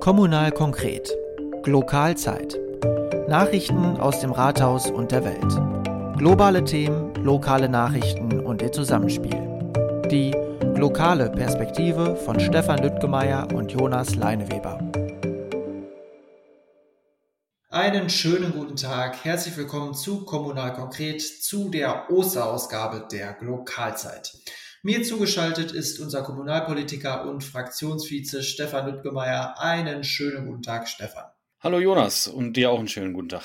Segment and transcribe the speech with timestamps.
[0.00, 1.14] Kommunal konkret.
[1.66, 2.58] Lokalzeit.
[3.28, 6.16] Nachrichten aus dem Rathaus und der Welt.
[6.16, 9.36] Globale Themen, lokale Nachrichten und ihr Zusammenspiel.
[10.10, 10.34] Die
[10.74, 14.78] lokale Perspektive von Stefan Lüttgemeier und Jonas Leineweber.
[17.68, 19.22] Einen schönen guten Tag.
[19.22, 24.32] Herzlich willkommen zu Kommunal konkret, zu der Osterausgabe der Lokalzeit.
[24.82, 29.60] Mir zugeschaltet ist unser Kommunalpolitiker und Fraktionsvize Stefan Lüttgemeier.
[29.60, 31.24] Einen schönen guten Tag, Stefan.
[31.60, 33.42] Hallo Jonas und dir auch einen schönen guten Tag.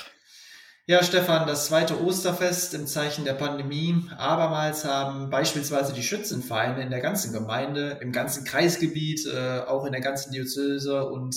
[0.86, 4.02] Ja, Stefan, das zweite Osterfest im Zeichen der Pandemie.
[4.16, 9.92] Abermals haben beispielsweise die Schützenvereine in der ganzen Gemeinde, im ganzen Kreisgebiet, äh, auch in
[9.92, 11.36] der ganzen Diözese und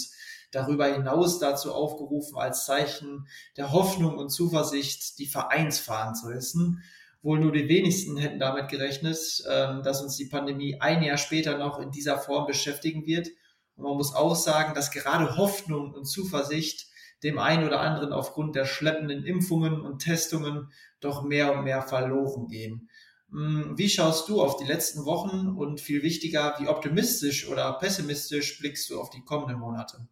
[0.51, 6.83] darüber hinaus dazu aufgerufen, als Zeichen der Hoffnung und Zuversicht die Vereinsfahnen zu hissen.
[7.21, 9.17] Wohl nur die wenigsten hätten damit gerechnet,
[9.49, 13.27] ähm, dass uns die Pandemie ein Jahr später noch in dieser Form beschäftigen wird.
[13.75, 16.87] Und man muss auch sagen, dass gerade Hoffnung und Zuversicht
[17.23, 20.71] dem einen oder anderen aufgrund der schleppenden Impfungen und Testungen
[21.01, 22.89] doch mehr und mehr verloren gehen.
[23.31, 28.59] Hm, wie schaust du auf die letzten Wochen und viel wichtiger, wie optimistisch oder pessimistisch
[28.59, 30.07] blickst du auf die kommenden Monate?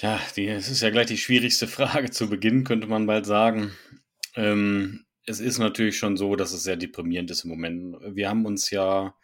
[0.00, 3.72] Ja, die, das ist ja gleich die schwierigste Frage zu Beginn, könnte man bald sagen.
[4.34, 7.96] Ähm, es ist natürlich schon so, dass es sehr deprimierend ist im Moment.
[8.14, 9.14] Wir haben uns ja,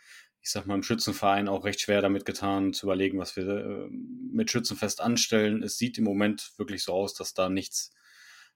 [0.41, 3.89] ich sag mal, im Schützenverein auch recht schwer damit getan, zu überlegen, was wir äh,
[3.91, 5.63] mit Schützenfest anstellen.
[5.63, 7.93] Es sieht im Moment wirklich so aus, dass da nichts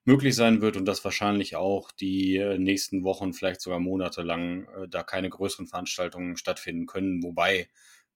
[0.05, 4.69] möglich sein wird und dass wahrscheinlich auch die äh, nächsten Wochen, vielleicht sogar Monate lang,
[4.77, 7.23] äh, da keine größeren Veranstaltungen stattfinden können.
[7.23, 7.69] Wobei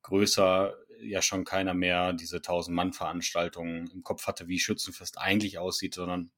[0.03, 6.31] größer ja schon keiner mehr diese 1000-Mann-Veranstaltungen im Kopf hatte, wie Schützenfest eigentlich aussieht, sondern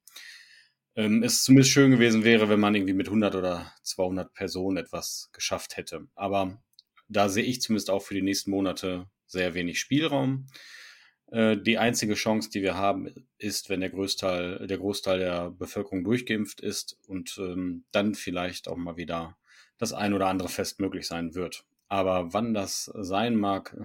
[0.96, 5.30] ähm, es zumindest schön gewesen wäre, wenn man irgendwie mit 100 oder 200 Personen etwas
[5.32, 6.08] geschafft hätte.
[6.14, 6.60] Aber
[7.08, 10.46] da sehe ich zumindest auch für die nächsten Monate sehr wenig Spielraum.
[11.30, 16.02] Äh, die einzige Chance, die wir haben, ist, wenn der Großteil, der Großteil der Bevölkerung
[16.02, 19.36] durchgeimpft ist und ähm, dann vielleicht auch mal wieder
[19.78, 21.64] das ein oder andere Fest möglich sein wird.
[21.88, 23.76] Aber wann das sein mag,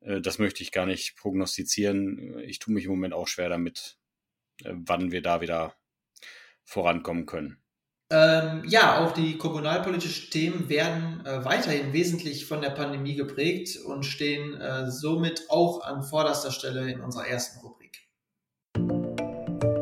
[0.00, 2.38] äh, das möchte ich gar nicht prognostizieren.
[2.40, 3.98] Ich tue mich im Moment auch schwer damit,
[4.64, 5.76] äh, wann wir da wieder
[6.66, 7.62] vorankommen können.
[8.08, 14.04] Ähm, ja, auch die kommunalpolitischen Themen werden äh, weiterhin wesentlich von der Pandemie geprägt und
[14.04, 18.06] stehen äh, somit auch an vorderster Stelle in unserer ersten Rubrik.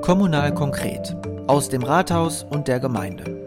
[0.00, 1.14] Kommunal konkret
[1.48, 3.44] aus dem Rathaus und der Gemeinde.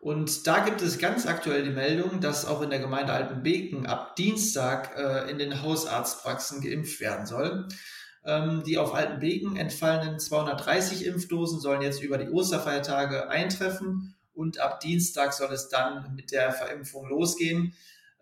[0.00, 4.14] Und da gibt es ganz aktuell die Meldung, dass auch in der Gemeinde Altenbeken ab
[4.14, 7.66] Dienstag äh, in den Hausarztpraxen geimpft werden soll.
[8.28, 14.80] Ähm, die auf Altenbeken entfallenen 230 Impfdosen sollen jetzt über die Osterfeiertage eintreffen und ab
[14.80, 17.72] Dienstag soll es dann mit der Verimpfung losgehen.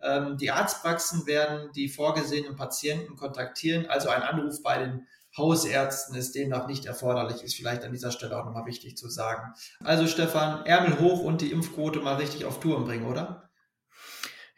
[0.01, 6.35] Ähm, die Arztpraxen werden die vorgesehenen Patienten kontaktieren, also ein Anruf bei den Hausärzten ist
[6.35, 9.53] demnach nicht erforderlich, ist vielleicht an dieser Stelle auch nochmal wichtig zu sagen.
[9.83, 13.46] Also Stefan, Ärmel hoch und die Impfquote mal richtig auf Touren bringen, oder?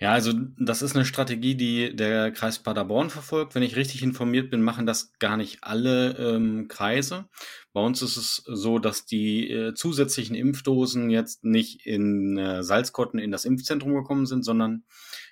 [0.02, 3.54] Ja, also das ist eine Strategie, die der Kreis Paderborn verfolgt.
[3.54, 7.28] Wenn ich richtig informiert bin, machen das gar nicht alle ähm, Kreise.
[7.74, 13.20] Bei uns ist es so, dass die äh, zusätzlichen Impfdosen jetzt nicht in äh, Salzkotten
[13.20, 14.86] in das Impfzentrum gekommen sind, sondern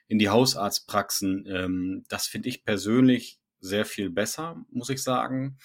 [0.09, 1.45] in die Hausarztpraxen.
[1.47, 5.57] Ähm, das finde ich persönlich sehr viel besser, muss ich sagen,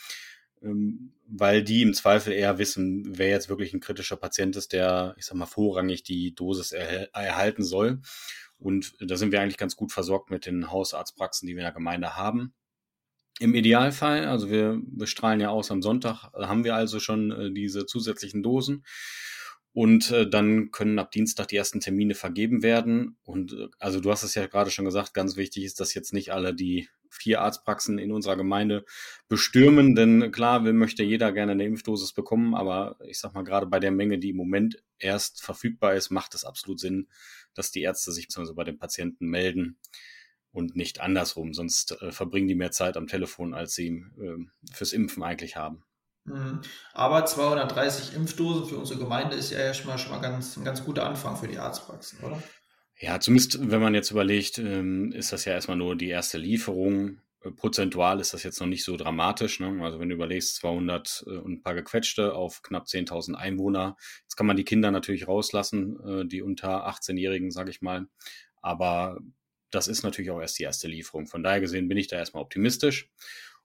[0.62, 5.17] ähm, weil die im Zweifel eher wissen, wer jetzt wirklich ein kritischer Patient ist, der,
[5.19, 8.01] ich sag mal, vorrangig die Dosis er erhalten soll.
[8.62, 11.73] Und da sind wir eigentlich ganz gut versorgt mit den Hausarztpraxen, die wir in der
[11.73, 12.55] Gemeinde haben.
[13.41, 17.53] Im Idealfall, also wir, wir strahlen ja aus am Sonntag, haben wir also schon äh,
[17.53, 18.84] diese zusätzlichen Dosen.
[19.75, 23.17] Und äh, dann können ab Dienstag die ersten Termine vergeben werden.
[23.25, 26.12] Und äh, also du hast es ja gerade schon gesagt, ganz wichtig ist, dass jetzt
[26.12, 28.84] nicht alle die vier Arztpraxen in unserer Gemeinde
[29.29, 29.94] bestürmen.
[29.94, 33.81] Denn klar, will möchte jeder gerne eine Impfdosis bekommen, aber ich sag mal, gerade bei
[33.81, 37.09] der Menge, die im Moment erst verfügbar ist, macht es absolut Sinn,
[37.55, 38.53] dass die Ärzte sich bzw.
[38.55, 39.79] bei den Patienten melden
[40.53, 41.55] und nicht andersrum.
[41.55, 44.37] Sonst äh, verbringen die mehr Zeit am Telefon, als sie äh,
[44.73, 45.85] fürs Impfen eigentlich haben.
[46.25, 46.61] Mhm.
[46.93, 50.85] Aber 230 Impfdosen für unsere Gemeinde ist ja schon mal, schon mal ganz, ein ganz
[50.85, 52.41] guter Anfang für die Arztpraxen, oder?
[52.99, 57.19] Ja, zumindest wenn man jetzt überlegt, ähm, ist das ja erstmal nur die erste Lieferung.
[57.43, 59.61] Äh, prozentual ist das jetzt noch nicht so dramatisch.
[59.61, 59.83] Ne?
[59.83, 63.97] Also wenn du überlegst, 200 äh, und ein paar gequetschte auf knapp 10.000 Einwohner.
[64.23, 68.06] Jetzt kann man die Kinder natürlich rauslassen, äh, die unter 18-Jährigen, sage ich mal.
[68.61, 69.19] Aber
[69.71, 71.27] das ist natürlich auch erst die erste Lieferung.
[71.27, 73.11] Von daher gesehen bin ich da erstmal optimistisch.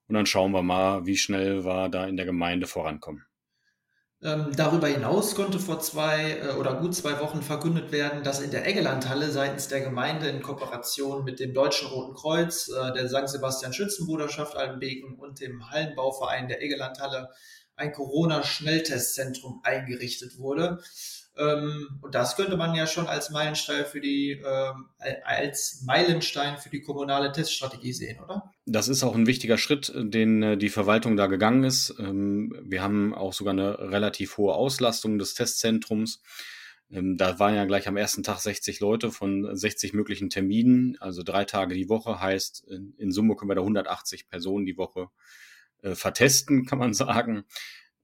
[0.07, 3.25] Und dann schauen wir mal, wie schnell wir da in der Gemeinde vorankommen.
[4.23, 8.49] Ähm, darüber hinaus konnte vor zwei äh, oder gut zwei Wochen verkündet werden, dass in
[8.49, 13.29] der Eggelandhalle seitens der Gemeinde in Kooperation mit dem Deutschen Roten Kreuz, äh, der St.
[13.29, 17.29] Sebastian Schützenbruderschaft Altenbeken und dem Hallenbauverein der Eggelandhalle
[17.75, 20.79] ein Corona-Schnelltestzentrum eingerichtet wurde.
[21.37, 24.85] Ähm, und das könnte man ja schon als Meilenstein für die, ähm,
[25.23, 28.51] als Meilenstein für die kommunale Teststrategie sehen, oder?
[28.65, 31.95] Das ist auch ein wichtiger Schritt, den äh, die Verwaltung da gegangen ist.
[31.99, 36.21] Ähm, wir haben auch sogar eine relativ hohe Auslastung des Testzentrums.
[36.89, 41.43] Da waren ja gleich am ersten Tag 60 Leute von 60 möglichen Terminen, also drei
[41.43, 42.65] Tage die Woche heißt,
[42.97, 45.09] in Summe können wir da 180 Personen die Woche
[45.81, 47.45] äh, vertesten, kann man sagen.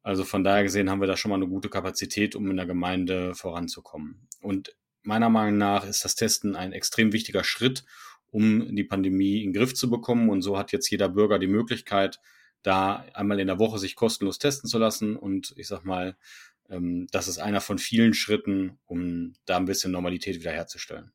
[0.04, 2.66] Also von daher gesehen haben wir da schon mal eine gute Kapazität, um in der
[2.66, 4.28] Gemeinde voranzukommen.
[4.42, 7.86] Und meiner Meinung nach ist das Testen ein extrem wichtiger Schritt,
[8.30, 10.30] um die Pandemie in den Griff zu bekommen.
[10.30, 12.20] Und so hat jetzt jeder Bürger die Möglichkeit,
[12.64, 15.16] da einmal in der Woche sich kostenlos testen zu lassen.
[15.16, 16.18] Und ich sag mal,
[16.70, 21.14] ähm, das ist einer von vielen Schritten, um da ein bisschen Normalität wiederherzustellen.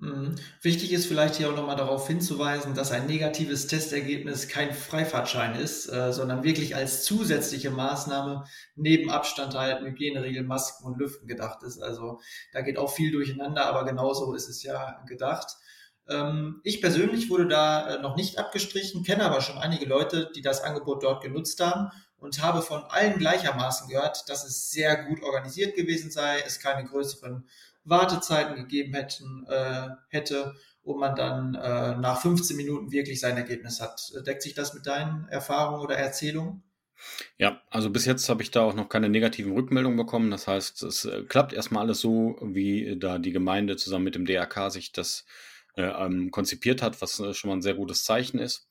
[0.00, 0.36] Mhm.
[0.62, 5.88] Wichtig ist vielleicht hier auch nochmal darauf hinzuweisen, dass ein negatives Testergebnis kein Freifahrtschein ist,
[5.88, 8.44] äh, sondern wirklich als zusätzliche Maßnahme
[8.76, 11.82] neben Abstand halten, Hygieneregeln, Masken und Lüften gedacht ist.
[11.82, 12.20] Also
[12.52, 15.56] da geht auch viel durcheinander, aber genauso ist es ja gedacht.
[16.08, 20.42] Ähm, ich persönlich wurde da äh, noch nicht abgestrichen, kenne aber schon einige Leute, die
[20.42, 25.22] das Angebot dort genutzt haben und habe von allen gleichermaßen gehört, dass es sehr gut
[25.22, 27.48] organisiert gewesen sei, es keine größeren
[27.88, 33.80] Wartezeiten gegeben hätten, äh, hätte und man dann äh, nach 15 Minuten wirklich sein Ergebnis
[33.80, 34.00] hat.
[34.26, 36.62] Deckt sich das mit deinen Erfahrungen oder Erzählungen?
[37.36, 40.30] Ja, also bis jetzt habe ich da auch noch keine negativen Rückmeldungen bekommen.
[40.30, 44.26] Das heißt, es äh, klappt erstmal alles so, wie da die Gemeinde zusammen mit dem
[44.26, 45.24] DRK sich das
[45.76, 48.68] äh, ähm, konzipiert hat, was äh, schon mal ein sehr gutes Zeichen ist.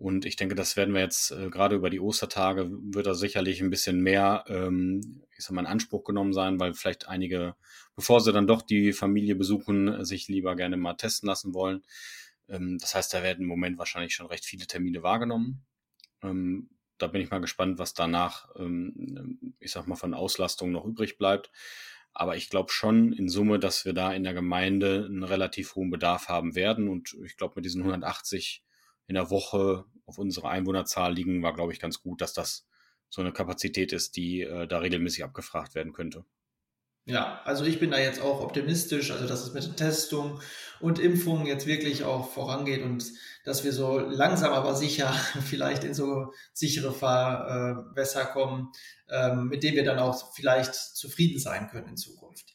[0.00, 3.60] Und ich denke, das werden wir jetzt äh, gerade über die Ostertage wird da sicherlich
[3.60, 7.54] ein bisschen mehr, ähm, ich sag mal, in Anspruch genommen sein, weil vielleicht einige,
[7.96, 11.82] bevor sie dann doch die Familie besuchen, sich lieber gerne mal testen lassen wollen.
[12.48, 15.66] Ähm, das heißt, da werden im Moment wahrscheinlich schon recht viele Termine wahrgenommen.
[16.22, 20.86] Ähm, da bin ich mal gespannt, was danach, ähm, ich sag mal, von Auslastung noch
[20.86, 21.50] übrig bleibt.
[22.14, 25.90] Aber ich glaube schon in Summe, dass wir da in der Gemeinde einen relativ hohen
[25.90, 26.88] Bedarf haben werden.
[26.88, 28.64] Und ich glaube, mit diesen 180
[29.10, 32.68] in der Woche auf unsere Einwohnerzahl liegen, war, glaube ich, ganz gut, dass das
[33.08, 36.24] so eine Kapazität ist, die äh, da regelmäßig abgefragt werden könnte.
[37.06, 40.40] Ja, also ich bin da jetzt auch optimistisch, also dass es mit Testung
[40.78, 43.04] und Impfungen jetzt wirklich auch vorangeht und
[43.44, 45.12] dass wir so langsam aber sicher
[45.44, 48.70] vielleicht in so sichere Fahrwässer kommen,
[49.08, 52.54] ähm, mit denen wir dann auch vielleicht zufrieden sein können in Zukunft.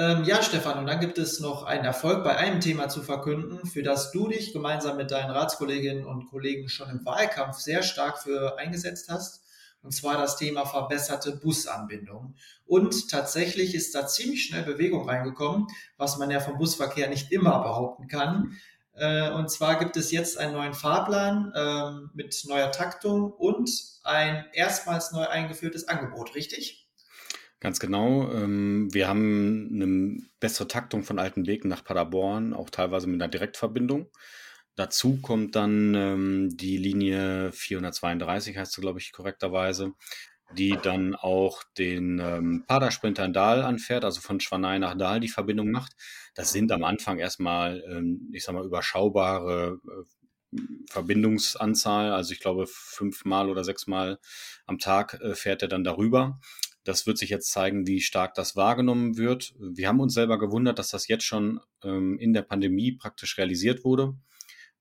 [0.00, 3.66] Ähm, ja, Stefan, und dann gibt es noch einen Erfolg bei einem Thema zu verkünden,
[3.66, 8.18] für das du dich gemeinsam mit deinen Ratskolleginnen und Kollegen schon im Wahlkampf sehr stark
[8.18, 9.42] für eingesetzt hast.
[9.82, 12.34] Und zwar das Thema verbesserte Busanbindung.
[12.64, 15.66] Und tatsächlich ist da ziemlich schnell Bewegung reingekommen,
[15.98, 18.56] was man ja vom Busverkehr nicht immer behaupten kann.
[18.94, 23.68] Äh, und zwar gibt es jetzt einen neuen Fahrplan ähm, mit neuer Taktung und
[24.04, 26.79] ein erstmals neu eingeführtes Angebot, richtig?
[27.60, 28.32] Ganz genau.
[28.32, 34.08] Ähm, wir haben eine bessere Taktung von Altenbeken nach Paderborn, auch teilweise mit einer Direktverbindung.
[34.76, 39.92] Dazu kommt dann ähm, die Linie 432, heißt sie, glaube ich, korrekterweise,
[40.56, 45.28] die dann auch den ähm, Padersprinter in Dahl anfährt, also von Schwanei nach Dahl die
[45.28, 45.92] Verbindung macht.
[46.34, 50.56] Das sind am Anfang erstmal, ähm, ich sag mal, überschaubare äh,
[50.88, 52.12] Verbindungsanzahl.
[52.12, 54.18] Also ich glaube, fünfmal oder sechsmal
[54.66, 56.40] am Tag äh, fährt er dann darüber.
[56.84, 59.54] Das wird sich jetzt zeigen, wie stark das wahrgenommen wird.
[59.58, 63.84] Wir haben uns selber gewundert, dass das jetzt schon ähm, in der Pandemie praktisch realisiert
[63.84, 64.14] wurde.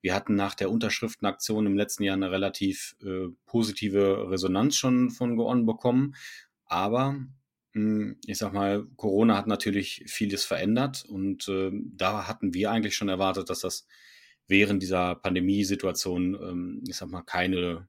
[0.01, 5.35] Wir hatten nach der Unterschriftenaktion im letzten Jahr eine relativ äh, positive Resonanz schon von
[5.35, 6.15] Goon bekommen.
[6.65, 7.27] Aber mh,
[7.73, 12.95] hm, ich sag mal, Corona hat natürlich vieles verändert und äh, da hatten wir eigentlich
[12.95, 13.85] schon erwartet, dass das
[14.47, 17.87] während dieser Pandemiesituation, ähm, ich sag mal, keine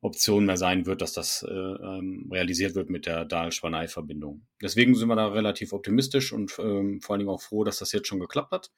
[0.00, 4.46] Option mehr sein wird, dass das äh, ähm, realisiert wird mit der Dahl-Schwanei-Verbindung.
[4.62, 7.92] Deswegen sind wir da relativ optimistisch und ähm, vor allen Dingen auch froh, dass das
[7.92, 8.70] jetzt schon geklappt hat.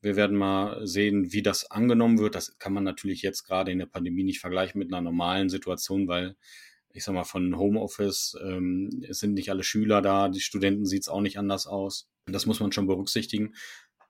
[0.00, 2.34] Wir werden mal sehen, wie das angenommen wird.
[2.34, 6.08] Das kann man natürlich jetzt gerade in der Pandemie nicht vergleichen mit einer normalen Situation,
[6.08, 6.36] weil
[6.92, 11.02] ich sag mal, von Homeoffice, ähm, es sind nicht alle Schüler da, die Studenten sieht
[11.02, 12.08] es auch nicht anders aus.
[12.26, 13.54] Das muss man schon berücksichtigen.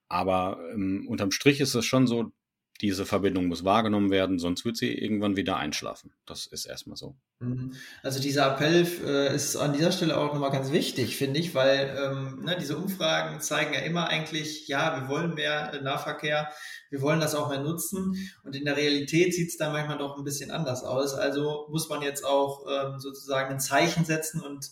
[0.09, 2.33] Aber ähm, unterm Strich ist es schon so,
[2.81, 6.13] diese Verbindung muss wahrgenommen werden, sonst wird sie irgendwann wieder einschlafen.
[6.27, 7.17] Das ist erstmal so.
[7.41, 7.75] Mhm.
[8.03, 11.97] Also dieser Appell äh, ist an dieser Stelle auch nochmal ganz wichtig, finde ich, weil
[11.99, 16.51] ähm, ne, diese Umfragen zeigen ja immer eigentlich, ja, wir wollen mehr äh, Nahverkehr,
[16.91, 20.17] wir wollen das auch mehr nutzen und in der Realität sieht es dann manchmal doch
[20.17, 21.15] ein bisschen anders aus.
[21.15, 24.71] Also muss man jetzt auch ähm, sozusagen ein Zeichen setzen und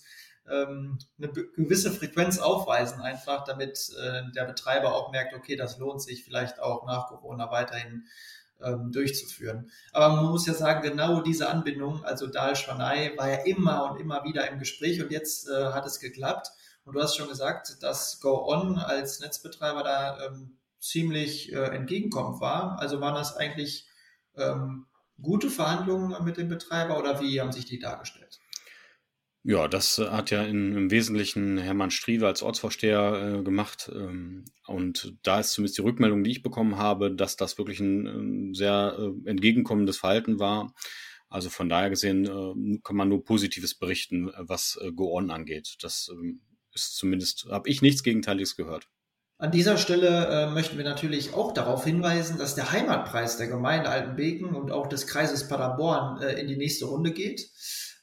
[0.51, 6.03] ähm, eine gewisse Frequenz aufweisen, einfach damit äh, der Betreiber auch merkt, okay, das lohnt
[6.03, 8.05] sich vielleicht auch nach Corona weiterhin
[8.63, 9.71] ähm, durchzuführen.
[9.93, 14.01] Aber man muss ja sagen, genau diese Anbindung, also Dahl Schwanei, war ja immer und
[14.01, 16.49] immer wieder im Gespräch und jetzt äh, hat es geklappt.
[16.85, 22.41] Und du hast schon gesagt, dass Go On als Netzbetreiber da ähm, ziemlich äh, entgegenkommend
[22.41, 22.79] war.
[22.79, 23.87] Also waren das eigentlich
[24.37, 24.87] ähm,
[25.21, 28.41] gute Verhandlungen mit dem Betreiber oder wie haben sich die dargestellt?
[29.49, 33.91] Ja, das äh, hat ja in, im Wesentlichen Hermann Striewe als Ortsvorsteher äh, gemacht.
[33.95, 38.07] Ähm, und da ist zumindest die Rückmeldung, die ich bekommen habe, dass das wirklich ein,
[38.07, 40.75] ein sehr äh, entgegenkommendes Verhalten war.
[41.31, 45.77] Also von daher gesehen äh, kann man nur Positives berichten, was äh, Go On angeht.
[45.81, 46.43] Das ähm,
[46.75, 48.91] ist zumindest, habe ich nichts Gegenteiliges gehört.
[49.39, 53.89] An dieser Stelle äh, möchten wir natürlich auch darauf hinweisen, dass der Heimatpreis der Gemeinde
[53.89, 57.49] Altenbeken und auch des Kreises Paderborn äh, in die nächste Runde geht.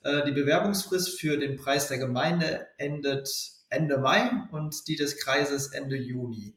[0.05, 3.27] Äh, die Bewerbungsfrist für den Preis der Gemeinde endet
[3.69, 6.55] Ende Mai und die des Kreises Ende Juni.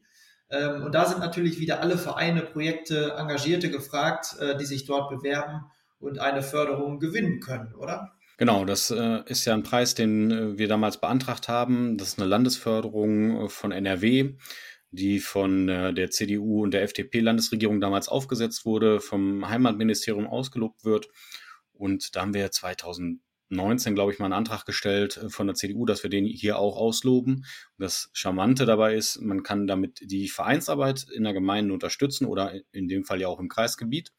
[0.51, 5.09] Ähm, und da sind natürlich wieder alle Vereine, Projekte, Engagierte gefragt, äh, die sich dort
[5.09, 5.65] bewerben
[5.97, 8.11] und eine Förderung gewinnen können, oder?
[8.37, 11.97] Genau, das äh, ist ja ein Preis, den wir damals beantragt haben.
[11.97, 14.35] Das ist eine Landesförderung von NRW,
[14.91, 21.09] die von der CDU und der FDP-Landesregierung damals aufgesetzt wurde, vom Heimatministerium ausgelobt wird.
[21.73, 22.41] Und da haben wir
[23.49, 26.59] 2019, glaube ich, mal einen Antrag gestellt äh, von der CDU, dass wir den hier
[26.59, 27.45] auch ausloben.
[27.77, 32.87] Das Charmante dabei ist, man kann damit die Vereinsarbeit in der Gemeinde unterstützen oder in
[32.87, 34.11] dem Fall ja auch im Kreisgebiet.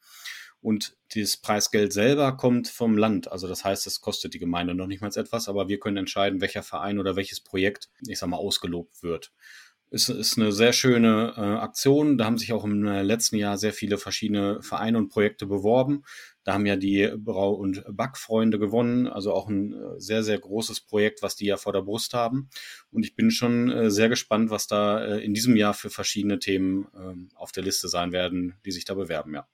[0.61, 3.31] Und das Preisgeld selber kommt vom Land.
[3.31, 6.39] Also das heißt, es kostet die Gemeinde noch nicht mal etwas, aber wir können entscheiden,
[6.39, 9.31] welcher Verein oder welches Projekt, ich sag mal, ausgelobt wird.
[9.93, 12.17] Es ist eine sehr schöne äh, Aktion.
[12.17, 16.03] Da haben sich auch im äh, letzten Jahr sehr viele verschiedene Vereine und Projekte beworben.
[16.45, 20.79] Da haben ja die Brau- und Backfreunde gewonnen, also auch ein äh, sehr, sehr großes
[20.79, 22.49] Projekt, was die ja vor der Brust haben.
[22.89, 26.39] Und ich bin schon äh, sehr gespannt, was da äh, in diesem Jahr für verschiedene
[26.39, 29.45] Themen ähm, auf der Liste sein werden, die sich da bewerben, ja.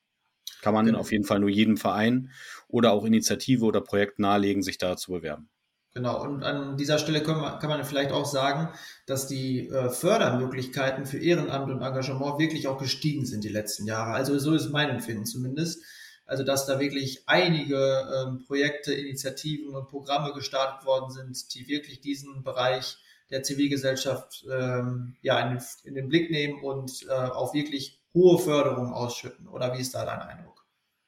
[0.62, 1.00] Kann man genau.
[1.00, 2.32] auf jeden Fall nur jedem Verein
[2.68, 5.50] oder auch Initiative oder Projekt nahelegen, sich da zu bewerben.
[5.98, 8.70] Genau, und an dieser Stelle kann man, kann man vielleicht auch sagen,
[9.08, 14.12] dass die äh, Fördermöglichkeiten für Ehrenamt und Engagement wirklich auch gestiegen sind die letzten Jahre.
[14.12, 15.84] Also so ist mein Empfinden zumindest.
[16.28, 22.00] Also dass da wirklich einige ähm, Projekte, Initiativen und Programme gestartet worden sind, die wirklich
[22.00, 23.00] diesen Bereich
[23.32, 28.38] der Zivilgesellschaft ähm, ja, in den, in den Blick nehmen und äh, auch wirklich hohe
[28.38, 29.48] Förderung ausschütten.
[29.48, 30.57] Oder wie ist da dein Eindruck?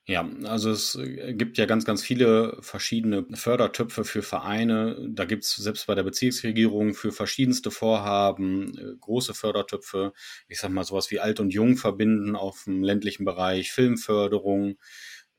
[0.09, 4.97] Ja, also es äh, gibt ja ganz, ganz viele verschiedene Fördertöpfe für Vereine.
[5.07, 10.13] Da gibt es selbst bei der Bezirksregierung für verschiedenste Vorhaben äh, große Fördertöpfe.
[10.47, 14.77] Ich sag mal sowas wie Alt und Jung verbinden auf dem ländlichen Bereich, Filmförderung.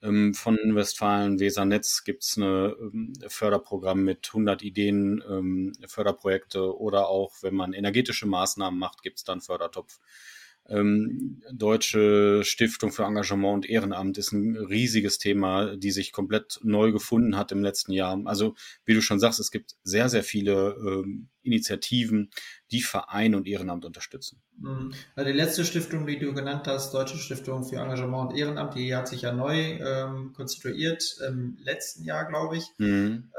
[0.03, 7.09] Ähm, von Westfalen Wesernetz gibt es ein ähm, Förderprogramm mit 100 Ideen, ähm, Förderprojekte oder
[7.09, 9.99] auch, wenn man energetische Maßnahmen macht, gibt es dann Fördertopf
[10.71, 16.93] ähm, Deutsche Stiftung für Engagement und Ehrenamt ist ein riesiges Thema, die sich komplett neu
[16.93, 18.21] gefunden hat im letzten Jahr.
[18.25, 22.31] Also wie du schon sagst, es gibt sehr, sehr viele ähm, Initiativen,
[22.71, 24.41] die Verein und Ehrenamt unterstützen.
[24.59, 24.93] Mhm.
[25.19, 29.09] Die letzte Stiftung, die du genannt hast, Deutsche Stiftung für Engagement und Ehrenamt, die hat
[29.09, 32.65] sich ja neu ähm, konstituiert im letzten Jahr, glaube ich.
[32.79, 33.31] Mhm.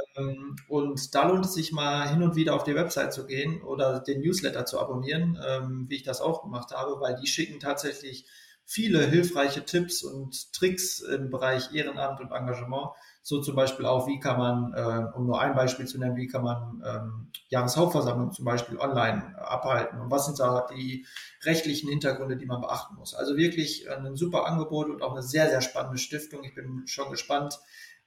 [0.91, 4.01] Und da lohnt es sich mal hin und wieder auf die Website zu gehen oder
[4.01, 8.27] den Newsletter zu abonnieren, ähm, wie ich das auch gemacht habe, weil die schicken tatsächlich
[8.65, 12.89] viele hilfreiche Tipps und Tricks im Bereich Ehrenamt und Engagement.
[13.21, 16.27] So zum Beispiel auch, wie kann man, äh, um nur ein Beispiel zu nennen, wie
[16.27, 21.05] kann man ähm, Jahreshauptversammlung zum Beispiel online abhalten und was sind da die
[21.43, 23.13] rechtlichen Hintergründe, die man beachten muss.
[23.13, 26.43] Also wirklich ein super Angebot und auch eine sehr, sehr spannende Stiftung.
[26.43, 27.59] Ich bin schon gespannt,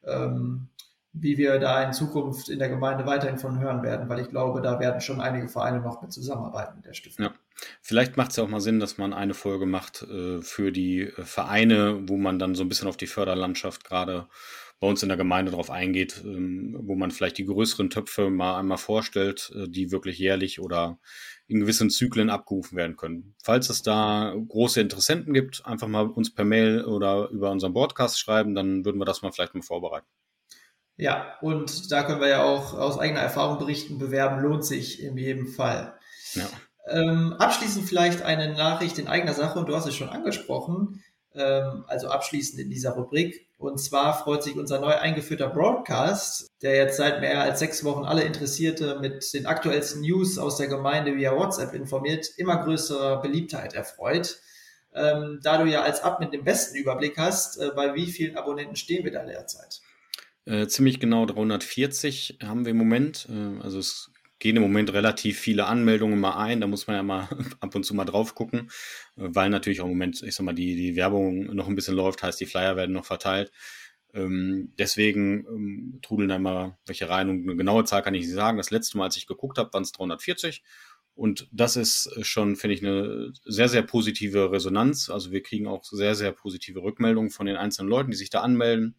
[0.06, 0.68] ähm,
[1.14, 4.60] wie wir da in Zukunft in der Gemeinde weiterhin von hören werden, weil ich glaube,
[4.60, 7.26] da werden schon einige Vereine noch mit zusammenarbeiten mit der Stiftung.
[7.26, 7.32] Ja.
[7.80, 11.02] Vielleicht macht es ja auch mal Sinn, dass man eine Folge macht äh, für die
[11.02, 14.26] äh, Vereine, wo man dann so ein bisschen auf die Förderlandschaft gerade
[14.80, 18.58] bei uns in der Gemeinde drauf eingeht, ähm, wo man vielleicht die größeren Töpfe mal
[18.58, 20.98] einmal vorstellt, äh, die wirklich jährlich oder
[21.46, 23.36] in gewissen Zyklen abgerufen werden können.
[23.40, 28.18] Falls es da große Interessenten gibt, einfach mal uns per Mail oder über unseren Podcast
[28.18, 30.08] schreiben, dann würden wir das mal vielleicht mal vorbereiten.
[30.96, 35.16] Ja, und da können wir ja auch aus eigener Erfahrung berichten, bewerben lohnt sich in
[35.16, 35.98] jedem Fall.
[36.34, 36.48] Ja.
[36.86, 41.02] Ähm, abschließend vielleicht eine Nachricht in eigener Sache, und du hast es schon angesprochen,
[41.34, 43.48] ähm, also abschließend in dieser Rubrik.
[43.58, 48.04] Und zwar freut sich unser neu eingeführter Broadcast, der jetzt seit mehr als sechs Wochen
[48.04, 53.74] alle Interessierte mit den aktuellsten News aus der Gemeinde via WhatsApp informiert, immer größere Beliebtheit
[53.74, 54.38] erfreut.
[54.94, 58.76] Ähm, da du ja als Admin den besten Überblick hast, äh, bei wie vielen Abonnenten
[58.76, 59.80] stehen wir da derzeit?
[60.46, 63.28] Äh, ziemlich genau 340 haben wir im Moment.
[63.30, 66.60] Äh, also es gehen im Moment relativ viele Anmeldungen mal ein.
[66.60, 67.28] Da muss man ja mal
[67.60, 68.70] ab und zu mal drauf gucken,
[69.16, 72.22] weil natürlich auch im Moment, ich sag mal, die, die Werbung noch ein bisschen läuft,
[72.22, 73.52] heißt, die Flyer werden noch verteilt.
[74.12, 78.34] Ähm, deswegen ähm, trudeln da mal welche rein und eine genaue Zahl kann ich nicht
[78.34, 78.58] sagen.
[78.58, 80.62] Das letzte Mal, als ich geguckt habe, waren es 340.
[81.16, 85.10] Und das ist schon, finde ich, eine sehr, sehr positive Resonanz.
[85.10, 88.40] Also wir kriegen auch sehr, sehr positive Rückmeldungen von den einzelnen Leuten, die sich da
[88.40, 88.96] anmelden.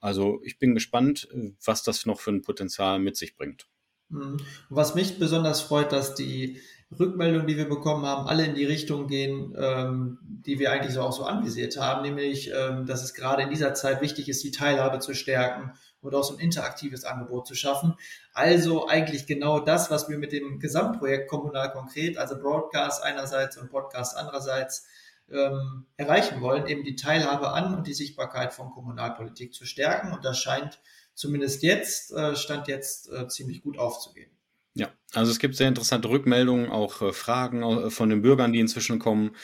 [0.00, 1.28] Also ich bin gespannt,
[1.64, 3.66] was das noch für ein Potenzial mit sich bringt.
[4.08, 4.38] Mhm.
[4.68, 6.60] Was mich besonders freut, dass die
[6.98, 11.02] Rückmeldungen, die wir bekommen haben, alle in die Richtung gehen, ähm, die wir eigentlich so
[11.02, 14.50] auch so anvisiert haben, nämlich, ähm, dass es gerade in dieser Zeit wichtig ist, die
[14.50, 17.94] Teilhabe zu stärken und auch so ein interaktives Angebot zu schaffen.
[18.32, 23.70] Also eigentlich genau das, was wir mit dem Gesamtprojekt Kommunal konkret, also Broadcast einerseits und
[23.70, 24.86] Podcast andererseits,
[25.30, 30.12] ähm, erreichen wollen, eben die Teilhabe an und die Sichtbarkeit von Kommunalpolitik zu stärken.
[30.12, 30.80] Und das scheint
[31.14, 34.30] zumindest jetzt, äh, stand jetzt äh, ziemlich gut aufzugehen.
[34.74, 38.60] Ja, also es gibt sehr interessante Rückmeldungen, auch äh, Fragen äh, von den Bürgern, die
[38.60, 39.36] inzwischen kommen.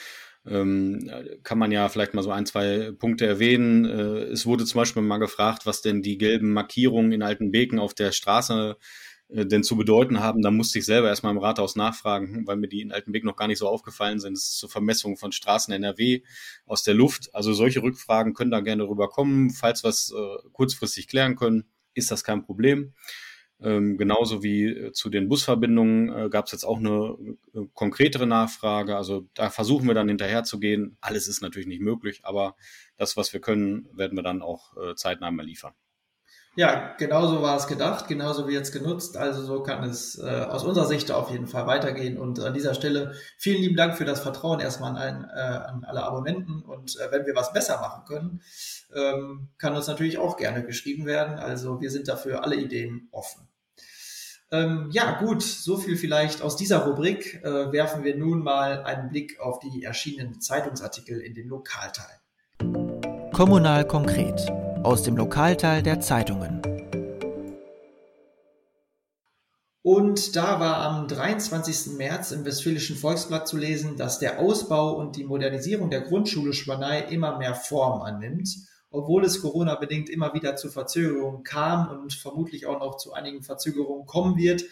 [0.45, 1.11] Ähm,
[1.43, 3.83] kann man ja vielleicht mal so ein, zwei Punkte erwähnen.
[3.85, 7.79] Äh, es wurde zum Beispiel mal gefragt, was denn die gelben Markierungen in alten Beken
[7.79, 8.83] auf der Straße äh,
[9.29, 10.41] denn zu bedeuten haben.
[10.41, 13.47] Da musste ich selber erstmal im Rathaus nachfragen, weil mir die in Altenbeek noch gar
[13.47, 14.37] nicht so aufgefallen sind.
[14.37, 16.21] Das ist zur Vermessung von Straßen NRW
[16.65, 17.33] aus der Luft.
[17.35, 19.49] Also solche Rückfragen können da gerne rüberkommen.
[19.49, 22.93] Falls wir es äh, kurzfristig klären können, ist das kein Problem.
[23.59, 27.17] Ähm, genauso wie äh, zu den Busverbindungen äh, gab es jetzt auch eine
[27.53, 28.95] äh, konkretere Nachfrage.
[28.95, 30.97] Also da versuchen wir dann hinterher zu gehen.
[31.01, 32.55] Alles ist natürlich nicht möglich, aber
[32.97, 35.73] das, was wir können, werden wir dann auch äh, zeitnah mal liefern.
[36.57, 39.15] Ja, genauso war es gedacht, genauso wie jetzt genutzt.
[39.15, 42.17] Also so kann es äh, aus unserer Sicht auf jeden Fall weitergehen.
[42.17, 45.83] Und an dieser Stelle vielen lieben Dank für das Vertrauen erstmal an, allen, äh, an
[45.83, 46.63] alle Abonnenten.
[46.63, 48.41] Und äh, wenn wir was besser machen können,
[48.95, 51.37] ähm, kann uns natürlich auch gerne geschrieben werden.
[51.37, 53.47] Also wir sind dafür alle Ideen offen.
[54.51, 57.39] Ähm, ja, gut, so viel vielleicht aus dieser Rubrik.
[57.43, 62.17] Äh, werfen wir nun mal einen Blick auf die erschienenen Zeitungsartikel in den Lokalteilen.
[63.31, 64.51] Kommunal konkret
[64.87, 66.61] aus dem Lokalteil der Zeitungen.
[69.81, 71.97] Und da war am 23.
[71.97, 77.01] März im Westfälischen Volksblatt zu lesen, dass der Ausbau und die Modernisierung der Grundschule Schwanei
[77.01, 78.47] immer mehr Form annimmt,
[78.89, 84.05] obwohl es Corona-bedingt immer wieder zu Verzögerungen kam und vermutlich auch noch zu einigen Verzögerungen
[84.05, 84.63] kommen wird,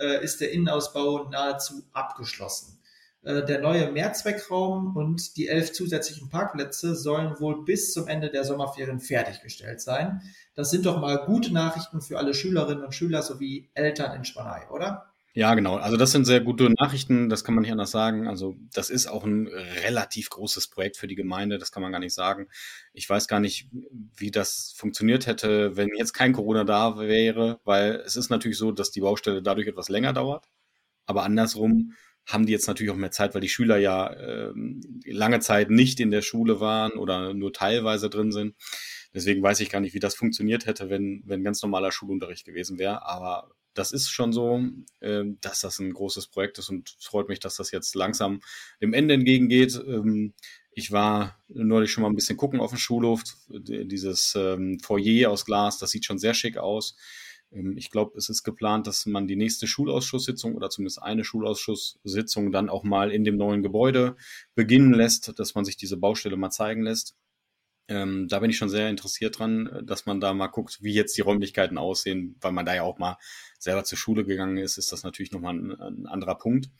[0.00, 2.79] äh, ist der Innenausbau nahezu abgeschlossen.
[3.22, 8.44] Äh, der neue Mehrzweckraum und die elf zusätzlichen Parkplätze sollen wohl bis zum Ende der
[8.44, 10.22] Sommerferien fertiggestellt sein.
[10.54, 14.66] Das sind doch mal gute Nachrichten für alle Schülerinnen und Schüler sowie Eltern in Spanei,
[14.70, 15.06] oder?
[15.32, 15.76] Ja, genau.
[15.76, 18.26] Also das sind sehr gute Nachrichten, das kann man nicht anders sagen.
[18.26, 22.00] Also das ist auch ein relativ großes Projekt für die Gemeinde, das kann man gar
[22.00, 22.48] nicht sagen.
[22.92, 23.68] Ich weiß gar nicht,
[24.16, 28.72] wie das funktioniert hätte, wenn jetzt kein Corona da wäre, weil es ist natürlich so,
[28.72, 30.46] dass die Baustelle dadurch etwas länger dauert.
[31.06, 31.92] Aber andersrum
[32.26, 34.52] haben die jetzt natürlich auch mehr Zeit, weil die Schüler ja äh,
[35.04, 38.54] lange Zeit nicht in der Schule waren oder nur teilweise drin sind.
[39.12, 42.78] Deswegen weiß ich gar nicht, wie das funktioniert hätte, wenn, wenn ganz normaler Schulunterricht gewesen
[42.78, 43.04] wäre.
[43.06, 44.60] Aber das ist schon so,
[45.00, 48.40] äh, dass das ein großes Projekt ist und freut mich, dass das jetzt langsam
[48.80, 49.80] dem Ende entgegengeht.
[49.86, 50.34] Ähm,
[50.72, 53.22] ich war neulich schon mal ein bisschen gucken auf dem Schulhof.
[53.48, 56.96] Dieses ähm, Foyer aus Glas, das sieht schon sehr schick aus.
[57.52, 62.52] Ähm, ich glaube, es ist geplant, dass man die nächste Schulausschusssitzung oder zumindest eine Schulausschusssitzung
[62.52, 64.16] dann auch mal in dem neuen Gebäude
[64.54, 67.16] beginnen lässt, dass man sich diese Baustelle mal zeigen lässt.
[67.88, 71.16] Ähm, da bin ich schon sehr interessiert dran, dass man da mal guckt, wie jetzt
[71.16, 73.18] die Räumlichkeiten aussehen, weil man da ja auch mal
[73.58, 76.70] selber zur Schule gegangen ist, ist das natürlich nochmal ein, ein anderer Punkt.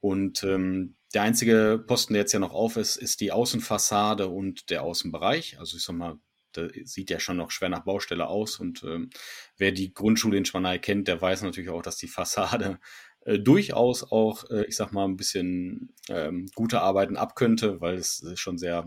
[0.00, 4.70] Und ähm, der einzige Posten, der jetzt ja noch auf ist, ist die Außenfassade und
[4.70, 5.58] der Außenbereich.
[5.58, 6.18] Also ich sag mal,
[6.52, 8.58] da sieht ja schon noch schwer nach Baustelle aus.
[8.58, 9.10] Und ähm,
[9.56, 12.78] wer die Grundschule in Schwanei kennt, der weiß natürlich auch, dass die Fassade
[13.24, 18.24] äh, durchaus auch, äh, ich sag mal, ein bisschen ähm, gute Arbeiten abkönnte, weil es
[18.34, 18.86] schon sehr,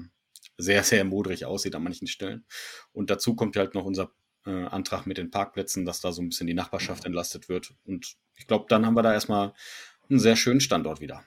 [0.57, 2.45] sehr, sehr modrig aussieht an manchen Stellen.
[2.91, 4.11] Und dazu kommt halt noch unser
[4.45, 7.73] äh, Antrag mit den Parkplätzen, dass da so ein bisschen die Nachbarschaft entlastet wird.
[7.85, 9.53] Und ich glaube, dann haben wir da erstmal
[10.09, 11.23] einen sehr schönen Standort wieder.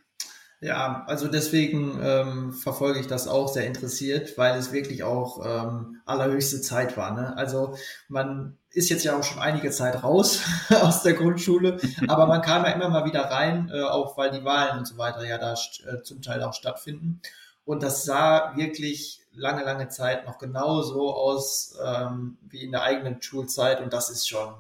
[0.65, 6.01] Ja, also deswegen ähm, verfolge ich das auch sehr interessiert, weil es wirklich auch ähm,
[6.07, 7.13] allerhöchste Zeit war.
[7.13, 7.37] Ne?
[7.37, 7.77] Also
[8.09, 10.41] man ist jetzt ja auch schon einige Zeit raus
[10.81, 14.43] aus der Grundschule, aber man kam ja immer mal wieder rein, äh, auch weil die
[14.43, 17.21] Wahlen und so weiter ja da äh, zum Teil auch stattfinden.
[17.67, 23.21] Und das sah wirklich lange, lange Zeit noch genauso aus ähm, wie in der eigenen
[23.21, 23.83] Schulzeit.
[23.83, 24.55] Und das ist schon,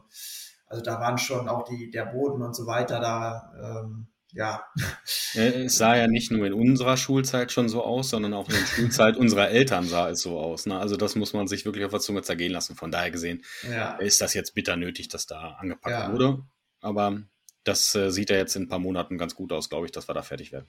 [0.67, 3.81] also da waren schon auch die, der Boden und so weiter da.
[3.81, 4.64] Ähm, ja.
[5.35, 8.66] Es sah ja nicht nur in unserer Schulzeit schon so aus, sondern auch in der
[8.66, 10.66] Schulzeit unserer Eltern sah es so aus.
[10.66, 10.79] Ne?
[10.79, 12.77] Also das muss man sich wirklich auf der Zunge zergehen lassen.
[12.77, 13.97] Von daher gesehen ja.
[13.97, 16.12] ist das jetzt bitter nötig, dass da angepackt ja.
[16.12, 16.44] wurde.
[16.81, 17.23] Aber
[17.64, 20.09] das äh, sieht ja jetzt in ein paar Monaten ganz gut aus, glaube ich, dass
[20.09, 20.68] wir da fertig werden.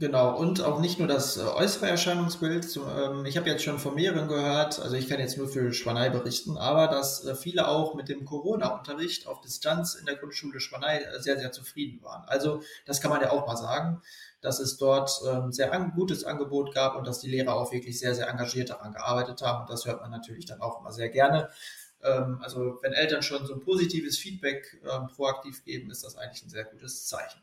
[0.00, 2.76] Genau, und auch nicht nur das äh, äußere Erscheinungsbild.
[2.76, 6.08] Ähm, ich habe jetzt schon von mehreren gehört, also ich kann jetzt nur für Schwanei
[6.08, 11.00] berichten, aber dass äh, viele auch mit dem Corona-Unterricht auf Distanz in der Grundschule Schwanei
[11.00, 12.22] äh, sehr, sehr zufrieden waren.
[12.28, 14.00] Also das kann man ja auch mal sagen,
[14.40, 18.14] dass es dort ähm, sehr gutes Angebot gab und dass die Lehrer auch wirklich sehr,
[18.14, 19.62] sehr engagiert daran gearbeitet haben.
[19.62, 21.48] Und das hört man natürlich dann auch immer sehr gerne.
[22.04, 24.80] Ähm, also wenn Eltern schon so ein positives Feedback
[25.16, 27.40] proaktiv geben, ist das eigentlich ein sehr gutes Zeichen.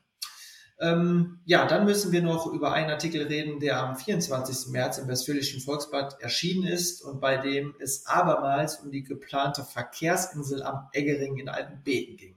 [0.79, 4.71] Ähm, ja, dann müssen wir noch über einen Artikel reden, der am 24.
[4.71, 10.63] März im Westfälischen Volksblatt erschienen ist und bei dem es abermals um die geplante Verkehrsinsel
[10.63, 12.35] am Eggering in Altenbeken ging.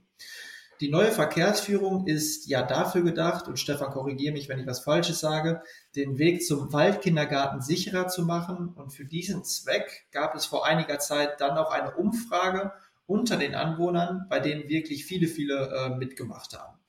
[0.79, 5.19] Die neue Verkehrsführung ist ja dafür gedacht, und Stefan, korrigiere mich, wenn ich was Falsches
[5.19, 5.61] sage,
[5.97, 8.69] den Weg zum Waldkindergarten sicherer zu machen.
[8.69, 12.71] Und für diesen Zweck gab es vor einiger Zeit dann auch eine Umfrage
[13.07, 16.79] unter den Anwohnern, bei denen wirklich viele, viele äh, mitgemacht haben.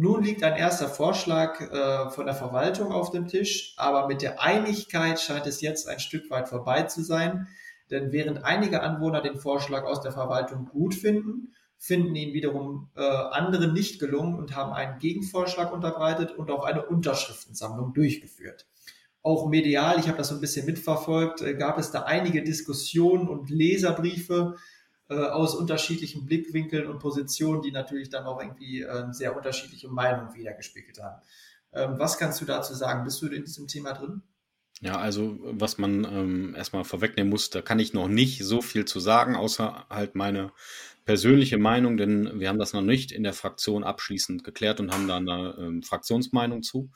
[0.00, 4.40] Nun liegt ein erster Vorschlag äh, von der Verwaltung auf dem Tisch, aber mit der
[4.40, 7.48] Einigkeit scheint es jetzt ein Stück weit vorbei zu sein.
[7.90, 13.00] Denn während einige Anwohner den Vorschlag aus der Verwaltung gut finden, finden ihn wiederum äh,
[13.00, 18.68] andere nicht gelungen und haben einen Gegenvorschlag unterbreitet und auch eine Unterschriftensammlung durchgeführt.
[19.24, 23.28] Auch medial, ich habe das so ein bisschen mitverfolgt, äh, gab es da einige Diskussionen
[23.28, 24.54] und Leserbriefe,
[25.14, 31.02] aus unterschiedlichen Blickwinkeln und Positionen, die natürlich dann auch irgendwie äh, sehr unterschiedliche Meinungen wiedergespiegelt
[31.02, 31.22] haben.
[31.72, 33.04] Ähm, was kannst du dazu sagen?
[33.04, 34.22] Bist du in diesem Thema drin?
[34.80, 38.84] Ja, also was man ähm, erstmal vorwegnehmen muss, da kann ich noch nicht so viel
[38.84, 40.52] zu sagen, außer halt meine
[41.04, 45.08] persönliche Meinung, denn wir haben das noch nicht in der Fraktion abschließend geklärt und haben
[45.08, 46.90] da eine ähm, Fraktionsmeinung zu.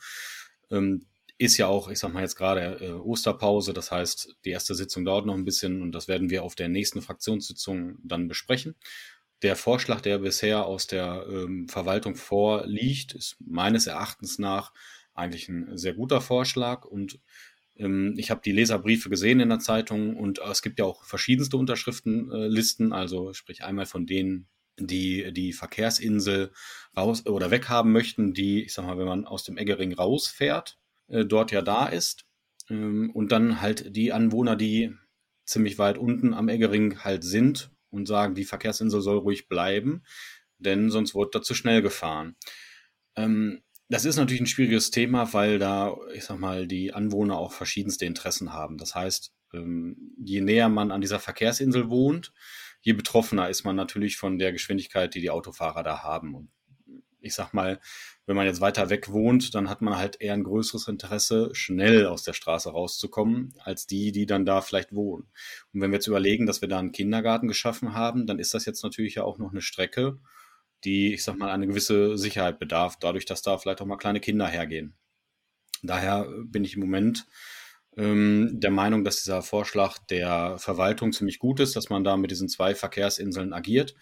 [0.71, 4.75] Ähm, ist ja auch, ich sag mal jetzt gerade äh, Osterpause, das heißt, die erste
[4.75, 8.75] Sitzung dauert noch ein bisschen und das werden wir auf der nächsten Fraktionssitzung dann besprechen.
[9.41, 14.73] Der Vorschlag, der bisher aus der ähm, Verwaltung vorliegt, ist meines Erachtens nach
[15.13, 17.19] eigentlich ein sehr guter Vorschlag und
[17.75, 21.57] ähm, ich habe die Leserbriefe gesehen in der Zeitung und es gibt ja auch verschiedenste
[21.57, 24.47] Unterschriftenlisten, äh, also sprich einmal von denen,
[24.79, 26.51] die die Verkehrsinsel
[26.95, 31.25] raus oder weghaben möchten, die, ich sag mal, wenn man aus dem Eggering rausfährt, äh,
[31.25, 32.25] dort ja da ist.
[32.69, 34.93] Ähm, und dann halt die Anwohner, die
[35.45, 40.03] ziemlich weit unten am Eggering halt sind und sagen, die Verkehrsinsel soll ruhig bleiben,
[40.57, 42.35] denn sonst wird da zu schnell gefahren.
[43.15, 47.51] Ähm, das ist natürlich ein schwieriges Thema, weil da, ich sag mal, die Anwohner auch
[47.51, 48.77] verschiedenste Interessen haben.
[48.77, 52.33] Das heißt, ähm, je näher man an dieser Verkehrsinsel wohnt,
[52.81, 56.33] je betroffener ist man natürlich von der Geschwindigkeit, die die Autofahrer da haben.
[56.33, 56.49] Und
[57.23, 57.79] ich sag mal,
[58.25, 62.05] wenn man jetzt weiter weg wohnt, dann hat man halt eher ein größeres Interesse, schnell
[62.07, 65.23] aus der Straße rauszukommen, als die, die dann da vielleicht wohnen.
[65.73, 68.65] Und wenn wir jetzt überlegen, dass wir da einen Kindergarten geschaffen haben, dann ist das
[68.65, 70.19] jetzt natürlich ja auch noch eine Strecke,
[70.83, 74.19] die, ich sag mal, eine gewisse Sicherheit bedarf, dadurch, dass da vielleicht auch mal kleine
[74.19, 74.95] Kinder hergehen.
[75.81, 77.27] Daher bin ich im Moment
[77.97, 82.31] ähm, der Meinung, dass dieser Vorschlag der Verwaltung ziemlich gut ist, dass man da mit
[82.31, 83.95] diesen zwei Verkehrsinseln agiert.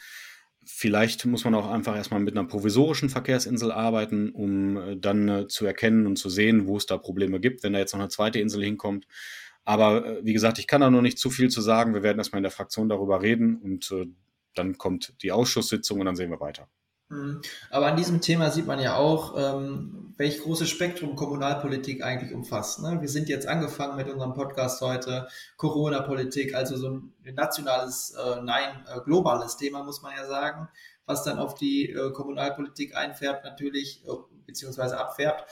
[0.64, 5.48] Vielleicht muss man auch einfach erstmal mit einer provisorischen Verkehrsinsel arbeiten, um äh, dann äh,
[5.48, 8.10] zu erkennen und zu sehen, wo es da Probleme gibt, wenn da jetzt noch eine
[8.10, 9.08] zweite Insel hinkommt.
[9.64, 11.96] Aber äh, wie gesagt, ich kann da noch nicht zu viel zu sagen.
[11.96, 13.94] Wir werden erstmal in der Fraktion darüber reden und
[14.54, 16.68] dann kommt die Ausschusssitzung und dann sehen wir weiter.
[17.12, 17.42] Mhm.
[17.70, 22.82] Aber an diesem Thema sieht man ja auch, ähm, welch großes Spektrum Kommunalpolitik eigentlich umfasst.
[22.82, 23.02] Ne?
[23.02, 28.86] Wir sind jetzt angefangen mit unserem Podcast heute, Corona-Politik, also so ein nationales, äh, nein,
[28.88, 30.70] äh, globales Thema, muss man ja sagen,
[31.06, 34.12] was dann auf die äh, Kommunalpolitik einfärbt natürlich, äh,
[34.46, 35.46] beziehungsweise abfärbt.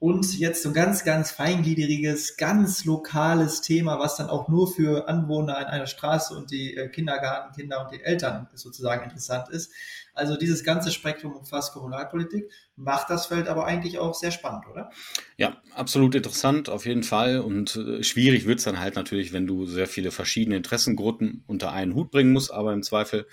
[0.00, 5.08] Und jetzt so ein ganz, ganz feingliedriges, ganz lokales Thema, was dann auch nur für
[5.08, 9.72] Anwohner in einer Straße und die äh, Kindergartenkinder und die Eltern sozusagen interessant ist.
[10.14, 14.90] Also dieses ganze Spektrum umfasst Kommunalpolitik, macht das Feld aber eigentlich auch sehr spannend, oder?
[15.36, 17.40] Ja, absolut interessant, auf jeden Fall.
[17.40, 21.72] Und äh, schwierig wird es dann halt natürlich, wenn du sehr viele verschiedene Interessengruppen unter
[21.72, 23.26] einen Hut bringen musst, aber im Zweifel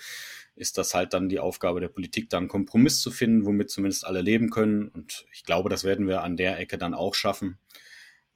[0.54, 4.06] ist das halt dann die Aufgabe der Politik, da einen Kompromiss zu finden, womit zumindest
[4.06, 4.88] alle leben können.
[4.88, 7.58] Und ich glaube, das werden wir an der Ecke dann auch schaffen.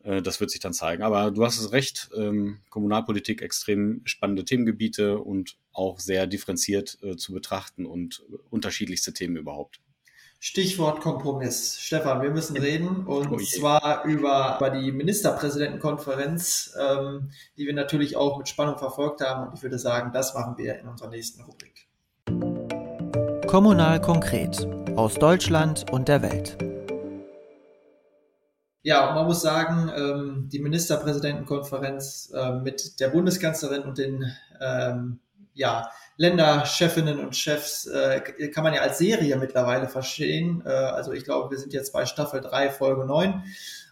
[0.07, 1.03] Äh, das wird sich dann zeigen.
[1.03, 7.17] Aber du hast es recht, ähm, Kommunalpolitik extrem spannende Themengebiete und auch sehr differenziert äh,
[7.17, 9.81] zu betrachten und unterschiedlichste Themen überhaupt.
[10.39, 11.79] Stichwort Kompromiss.
[11.81, 18.17] Stefan, wir müssen reden und oh zwar über, über die Ministerpräsidentenkonferenz, ähm, die wir natürlich
[18.17, 19.49] auch mit Spannung verfolgt haben.
[19.49, 21.89] Und ich würde sagen, das machen wir in unserer nächsten Rubrik.
[23.49, 26.76] Kommunal konkret aus Deutschland und der Welt.
[28.87, 35.19] Ja, man muss sagen, ähm, die Ministerpräsidentenkonferenz äh, mit der Bundeskanzlerin und den ähm,
[35.55, 38.21] ja, Länderchefinnen und Chefs äh,
[38.55, 40.63] kann man ja als Serie mittlerweile verstehen.
[40.65, 43.43] Äh, also ich glaube, wir sind jetzt bei Staffel 3, Folge 9.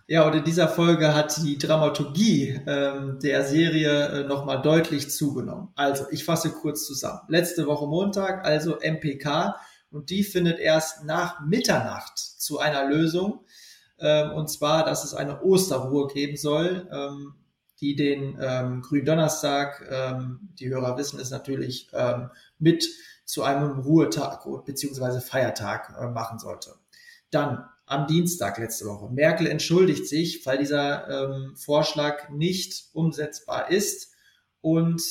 [0.07, 5.70] Ja, und in dieser Folge hat die Dramaturgie ähm, der Serie äh, nochmal deutlich zugenommen.
[5.74, 7.22] Also, ich fasse kurz zusammen.
[7.26, 9.57] Letzte Woche Montag, also MPK,
[9.90, 13.40] und die findet erst nach Mitternacht zu einer Lösung.
[13.98, 16.88] Ähm, und zwar, dass es eine Osterruhe geben soll.
[16.92, 17.35] Ähm,
[17.80, 19.85] die den ähm, Gründonnerstag,
[20.59, 21.90] die Hörer wissen es natürlich,
[22.59, 22.88] mit
[23.24, 25.20] zu einem Ruhetag bzw.
[25.20, 26.76] Feiertag äh, machen sollte.
[27.30, 29.12] Dann am Dienstag letzte Woche.
[29.12, 34.14] Merkel entschuldigt sich, weil dieser Vorschlag nicht umsetzbar ist
[34.62, 35.02] und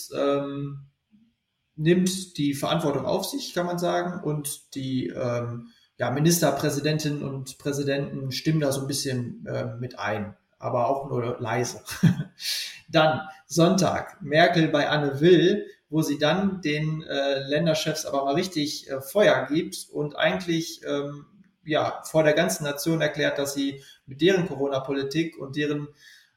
[1.76, 8.32] nimmt die Verantwortung auf sich, kann man sagen, und die ähm, ja, Ministerpräsidentinnen und Präsidenten
[8.32, 11.82] stimmen da so ein bisschen äh, mit ein aber auch nur leise.
[12.90, 18.90] dann Sonntag, Merkel bei Anne Will, wo sie dann den äh, Länderchefs aber mal richtig
[18.90, 21.26] äh, Feuer gibt und eigentlich ähm,
[21.66, 25.90] ja vor der ganzen Nation erklärt, dass sie mit deren Corona-Politik und deren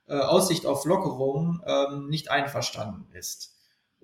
[0.09, 3.56] äh, Aussicht auf Lockerung ähm, nicht einverstanden ist.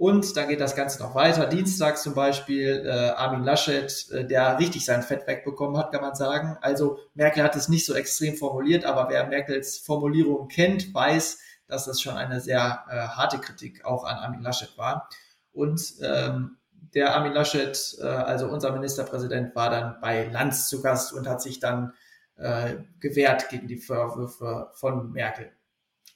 [0.02, 1.46] Und dann geht das Ganze noch weiter.
[1.46, 6.16] Dienstag zum Beispiel äh, Armin Laschet, äh, der richtig sein Fett wegbekommen hat, kann man
[6.16, 6.58] sagen.
[6.60, 11.38] Also Merkel hat es nicht so extrem formuliert, aber wer Merkels Formulierung kennt, weiß,
[11.68, 15.08] dass das schon eine sehr äh, harte Kritik auch an Armin Laschet war.
[15.52, 16.56] Und ähm,
[16.94, 21.40] der Armin Laschet, äh, also unser Ministerpräsident, war dann bei Lanz zu Gast und hat
[21.40, 21.92] sich dann
[22.38, 25.52] äh, gewehrt gegen die Vorwürfe von Merkel.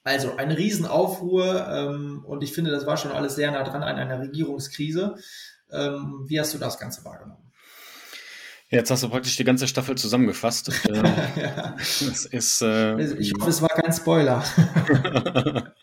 [0.06, 3.96] Also eine Riesenaufruhr ähm, und ich finde, das war schon alles sehr nah dran an
[3.96, 5.16] einer Regierungskrise.
[5.72, 7.42] Ähm, wie hast du das Ganze wahrgenommen?
[8.68, 10.70] Jetzt hast du praktisch die ganze Staffel zusammengefasst.
[10.88, 11.74] Ja.
[11.74, 14.44] das ist, äh, ich hoffe, es war kein Spoiler.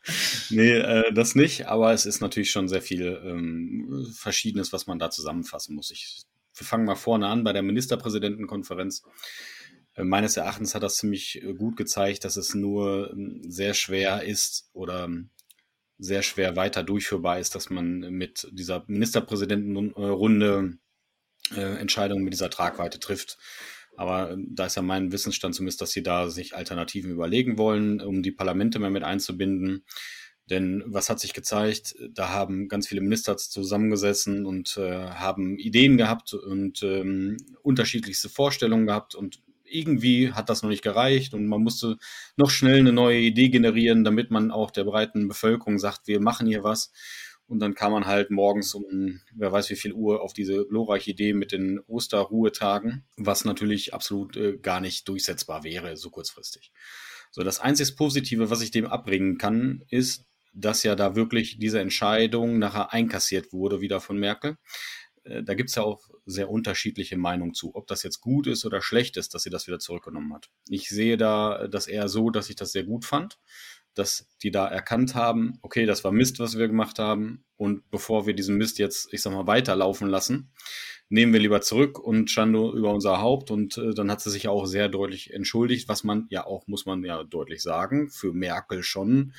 [0.50, 5.00] nee, äh, das nicht, aber es ist natürlich schon sehr viel ähm, Verschiedenes, was man
[5.00, 5.92] da zusammenfassen muss.
[5.92, 6.24] Ich,
[6.56, 9.04] wir fangen mal vorne an bei der Ministerpräsidentenkonferenz.
[9.96, 14.24] Äh, meines Erachtens hat das ziemlich äh, gut gezeigt, dass es nur ähm, sehr schwer
[14.24, 15.30] ist oder ähm,
[15.98, 20.78] sehr schwer weiter durchführbar ist, dass man mit dieser Ministerpräsidentenrunde
[21.56, 23.38] äh, Entscheidungen mit dieser Tragweite trifft.
[23.96, 28.24] Aber da ist ja mein Wissensstand zumindest, dass sie da sich Alternativen überlegen wollen, um
[28.24, 29.86] die Parlamente mehr mit einzubinden.
[30.50, 31.96] Denn was hat sich gezeigt?
[32.10, 38.88] Da haben ganz viele Minister zusammengesessen und äh, haben Ideen gehabt und ähm, unterschiedlichste Vorstellungen
[38.88, 39.42] gehabt und
[39.74, 41.98] irgendwie hat das noch nicht gereicht und man musste
[42.38, 46.48] noch schnell eine neue Idee generieren, damit man auch der breiten Bevölkerung sagt, wir machen
[46.48, 46.92] hier was.
[47.46, 51.12] Und dann kam man halt morgens um, wer weiß wie viel Uhr, auf diese glorreiche
[51.12, 56.72] Idee mit den Osterruhetagen, was natürlich absolut äh, gar nicht durchsetzbar wäre, so kurzfristig.
[57.32, 61.80] So, das einzig Positive, was ich dem abbringen kann, ist, dass ja da wirklich diese
[61.80, 64.58] Entscheidung nachher einkassiert wurde, wieder von Merkel.
[65.24, 68.66] Äh, da gibt es ja auch sehr unterschiedliche Meinungen zu, ob das jetzt gut ist
[68.66, 70.50] oder schlecht ist, dass sie das wieder zurückgenommen hat.
[70.68, 73.40] Ich sehe da das eher so, dass ich das sehr gut fand,
[73.94, 78.26] dass die da erkannt haben, okay, das war Mist, was wir gemacht haben und bevor
[78.26, 80.52] wir diesen Mist jetzt, ich sag mal, weiterlaufen lassen,
[81.10, 84.48] nehmen wir lieber zurück und Schando über unser Haupt und äh, dann hat sie sich
[84.48, 88.82] auch sehr deutlich entschuldigt, was man ja auch, muss man ja deutlich sagen, für Merkel
[88.82, 89.34] schon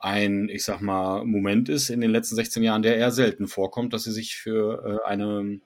[0.00, 3.92] ein, ich sag mal, Moment ist in den letzten 16 Jahren, der eher selten vorkommt,
[3.92, 5.60] dass sie sich für äh, eine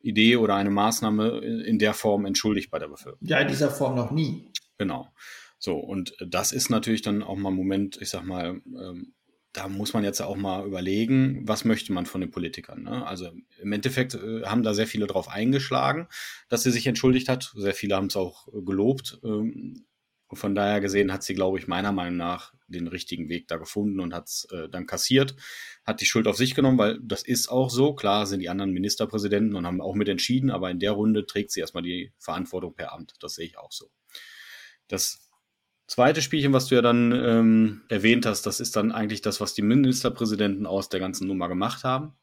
[0.00, 3.28] Idee oder eine Maßnahme in der Form entschuldigt bei der Bevölkerung.
[3.28, 4.50] Ja, in dieser Form noch nie.
[4.78, 5.08] Genau.
[5.58, 9.14] So, und das ist natürlich dann auch mal ein Moment, ich sag mal, ähm,
[9.52, 12.82] da muss man jetzt auch mal überlegen, was möchte man von den Politikern.
[12.82, 13.06] Ne?
[13.06, 16.08] Also im Endeffekt äh, haben da sehr viele drauf eingeschlagen,
[16.48, 17.52] dass sie sich entschuldigt hat.
[17.56, 19.18] Sehr viele haben es auch äh, gelobt.
[19.24, 19.86] Ähm,
[20.32, 24.00] von daher gesehen hat sie, glaube ich, meiner Meinung nach den richtigen Weg da gefunden
[24.00, 25.36] und hat es äh, dann kassiert,
[25.84, 27.94] hat die Schuld auf sich genommen, weil das ist auch so.
[27.94, 31.52] Klar sind die anderen Ministerpräsidenten und haben auch mit entschieden, aber in der Runde trägt
[31.52, 33.14] sie erstmal die Verantwortung per Amt.
[33.20, 33.90] Das sehe ich auch so.
[34.88, 35.30] Das
[35.86, 39.54] zweite Spielchen, was du ja dann ähm, erwähnt hast, das ist dann eigentlich das, was
[39.54, 42.14] die Ministerpräsidenten aus der ganzen Nummer gemacht haben.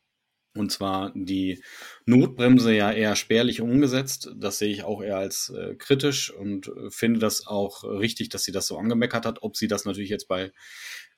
[0.56, 1.64] Und zwar die
[2.06, 4.32] Notbremse ja eher spärlich umgesetzt.
[4.36, 8.44] Das sehe ich auch eher als äh, kritisch und äh, finde das auch richtig, dass
[8.44, 9.42] sie das so angemeckert hat.
[9.42, 10.52] Ob sie das natürlich jetzt bei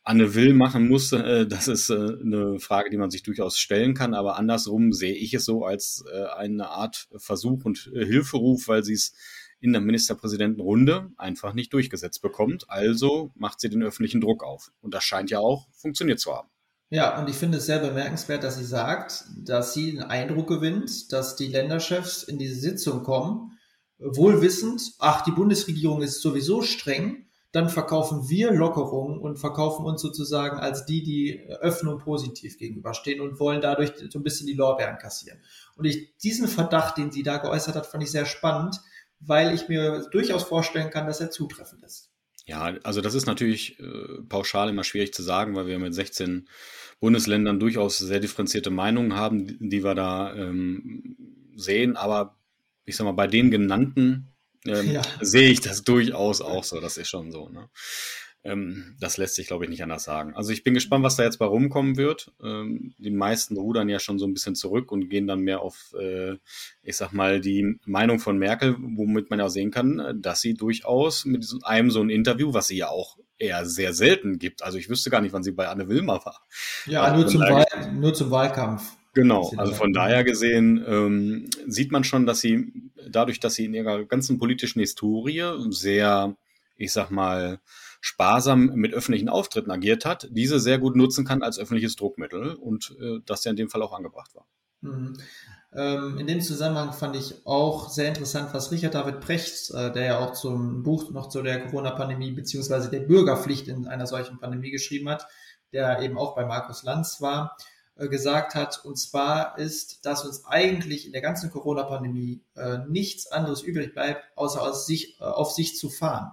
[0.03, 3.93] Anne Will machen muss, äh, das ist äh, eine Frage, die man sich durchaus stellen
[3.93, 4.13] kann.
[4.13, 8.83] Aber andersrum sehe ich es so als äh, eine Art Versuch und äh, Hilferuf, weil
[8.83, 9.13] sie es
[9.59, 12.69] in der Ministerpräsidentenrunde einfach nicht durchgesetzt bekommt.
[12.69, 14.71] Also macht sie den öffentlichen Druck auf.
[14.79, 16.49] Und das scheint ja auch funktioniert zu haben.
[16.89, 21.11] Ja, und ich finde es sehr bemerkenswert, dass sie sagt, dass sie den Eindruck gewinnt,
[21.11, 23.57] dass die Länderchefs in diese Sitzung kommen,
[23.97, 30.01] wohl wissend, ach, die Bundesregierung ist sowieso streng, dann verkaufen wir Lockerungen und verkaufen uns
[30.01, 34.97] sozusagen als die, die Öffnung positiv gegenüberstehen und wollen dadurch so ein bisschen die Lorbeeren
[34.97, 35.39] kassieren.
[35.77, 38.81] Und ich, diesen Verdacht, den sie da geäußert hat, fand ich sehr spannend,
[39.21, 42.11] weil ich mir durchaus vorstellen kann, dass er zutreffend ist.
[42.45, 46.47] Ja, also das ist natürlich äh, pauschal immer schwierig zu sagen, weil wir mit 16
[46.99, 51.17] Bundesländern durchaus sehr differenzierte Meinungen haben, die, die wir da ähm,
[51.55, 51.95] sehen.
[51.97, 52.37] Aber
[52.85, 55.01] ich sag mal, bei den genannten ähm, ja.
[55.21, 56.79] sehe ich das durchaus auch so.
[56.79, 57.49] Das ist schon so.
[57.49, 57.67] Ne?
[58.45, 60.35] Ähm, das lässt sich, glaube ich, nicht anders sagen.
[60.35, 62.31] Also ich bin gespannt, was da jetzt bei rumkommen wird.
[62.43, 65.93] Ähm, die meisten rudern ja schon so ein bisschen zurück und gehen dann mehr auf,
[65.99, 66.35] äh,
[66.83, 71.25] ich sag mal, die Meinung von Merkel, womit man ja sehen kann, dass sie durchaus
[71.25, 74.63] mit einem so ein Interview, was sie ja auch eher sehr selten gibt.
[74.63, 76.41] Also ich wüsste gar nicht, wann sie bei Anne Wilmer war.
[76.85, 78.95] Ja, also nur, zum Wahl, nur zum Wahlkampf.
[79.15, 82.73] Genau, also von daher gesehen ähm, sieht man schon, dass sie
[83.09, 86.35] dadurch, dass sie in ihrer ganzen politischen Historie sehr,
[86.75, 87.59] ich sag mal,
[88.05, 92.95] sparsam mit öffentlichen Auftritten agiert hat, diese sehr gut nutzen kann als öffentliches Druckmittel und
[93.01, 94.45] äh, das ja in dem Fall auch angebracht war.
[94.81, 95.17] Mhm.
[95.73, 100.05] Ähm, in dem Zusammenhang fand ich auch sehr interessant, was Richard David Precht, äh, der
[100.05, 104.69] ja auch zum Buch noch zu der Corona-Pandemie beziehungsweise der Bürgerpflicht in einer solchen Pandemie
[104.69, 105.25] geschrieben hat,
[105.73, 107.57] der eben auch bei Markus Lanz war
[107.95, 108.85] äh, gesagt hat.
[108.85, 114.25] Und zwar ist, dass uns eigentlich in der ganzen Corona-Pandemie äh, nichts anderes übrig bleibt,
[114.35, 116.31] außer aus sich, auf sich zu fahren.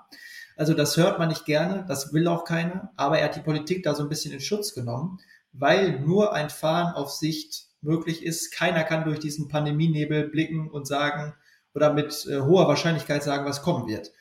[0.57, 3.83] Also das hört man nicht gerne, das will auch keiner, aber er hat die Politik
[3.83, 5.19] da so ein bisschen in Schutz genommen,
[5.53, 8.53] weil nur ein Fahren auf Sicht möglich ist.
[8.53, 11.35] Keiner kann durch diesen Pandemienebel blicken und sagen
[11.75, 14.13] oder mit äh, hoher Wahrscheinlichkeit sagen, was kommen wird.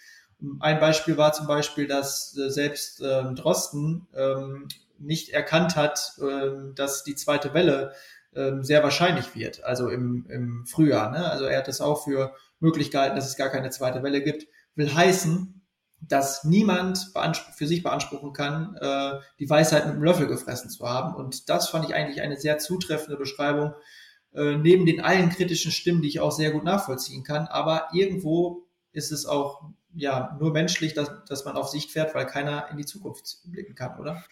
[0.59, 4.67] Ein Beispiel war zum Beispiel, dass äh, selbst äh, Drosten ähm,
[4.97, 7.93] nicht erkannt hat, ähm, dass die zweite Welle
[8.33, 11.11] ähm, sehr wahrscheinlich wird, also im, im Frühjahr.
[11.11, 11.29] Ne?
[11.29, 14.47] Also er hat es auch für möglich gehalten, dass es gar keine zweite Welle gibt.
[14.75, 15.60] Will heißen,
[16.01, 17.11] dass niemand
[17.55, 21.15] für sich beanspruchen kann, äh, die Weisheit mit dem Löffel gefressen zu haben.
[21.15, 23.73] Und das fand ich eigentlich eine sehr zutreffende Beschreibung,
[24.33, 27.47] äh, neben den allen kritischen Stimmen, die ich auch sehr gut nachvollziehen kann.
[27.47, 29.61] Aber irgendwo ist es auch
[29.93, 33.75] ja nur menschlich, dass, dass man auf Sicht fährt, weil keiner in die Zukunft blicken
[33.75, 34.23] kann, oder?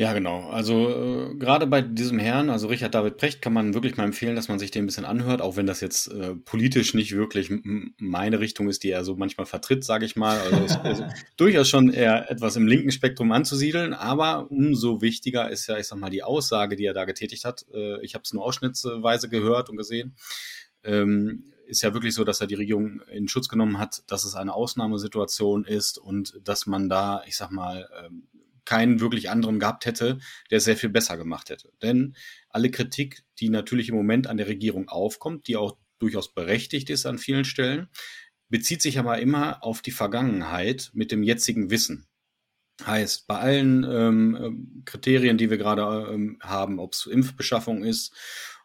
[0.00, 0.48] Ja, genau.
[0.48, 4.34] Also äh, gerade bei diesem Herrn, also Richard David Precht, kann man wirklich mal empfehlen,
[4.34, 7.50] dass man sich den ein bisschen anhört, auch wenn das jetzt äh, politisch nicht wirklich
[7.98, 10.40] meine Richtung ist, die er so manchmal vertritt, sage ich mal.
[10.40, 11.04] Also ist, also
[11.36, 15.98] durchaus schon eher etwas im linken Spektrum anzusiedeln, aber umso wichtiger ist ja, ich sag
[15.98, 17.66] mal, die Aussage, die er da getätigt hat.
[17.74, 20.14] Äh, ich habe es nur ausschnittsweise gehört und gesehen.
[20.82, 24.34] Ähm, ist ja wirklich so, dass er die Regierung in Schutz genommen hat, dass es
[24.34, 28.22] eine Ausnahmesituation ist und dass man da, ich sag mal, ähm,
[28.64, 30.18] keinen wirklich anderen gehabt hätte,
[30.50, 31.72] der sehr viel besser gemacht hätte.
[31.82, 32.16] Denn
[32.48, 37.06] alle Kritik, die natürlich im Moment an der Regierung aufkommt, die auch durchaus berechtigt ist
[37.06, 37.88] an vielen Stellen,
[38.48, 42.06] bezieht sich aber immer auf die Vergangenheit mit dem jetzigen Wissen.
[42.84, 48.14] Heißt, bei allen ähm, Kriterien, die wir gerade ähm, haben, ob es Impfbeschaffung ist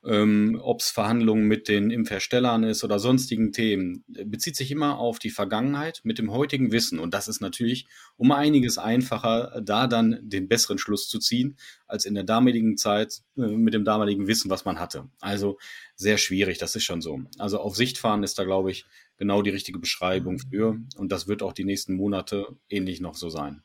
[0.06, 5.20] ähm, ob es Verhandlungen mit den Impfherstellern ist oder sonstigen Themen, bezieht sich immer auf
[5.20, 7.00] die Vergangenheit mit dem heutigen Wissen.
[7.00, 7.88] Und das ist natürlich
[8.18, 13.22] um einiges einfacher, da dann den besseren Schluss zu ziehen, als in der damaligen Zeit
[13.38, 15.10] äh, mit dem damaligen Wissen, was man hatte.
[15.20, 15.58] Also
[15.96, 17.22] sehr schwierig, das ist schon so.
[17.38, 18.86] Also auf Sicht fahren ist da, glaube ich,
[19.18, 20.78] genau die richtige Beschreibung für.
[20.98, 23.64] Und das wird auch die nächsten Monate ähnlich noch so sein.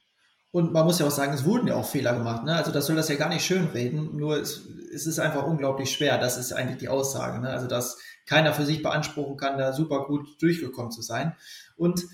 [0.53, 2.45] Und man muss ja auch sagen, es wurden ja auch Fehler gemacht.
[2.45, 2.55] Ne?
[2.55, 6.19] Also das soll das ja gar nicht schönreden, nur es, es ist einfach unglaublich schwer.
[6.19, 7.41] Das ist eigentlich die Aussage.
[7.41, 7.51] Ne?
[7.51, 11.37] Also dass keiner für sich beanspruchen kann, da super gut durchgekommen zu sein.
[11.77, 12.05] Und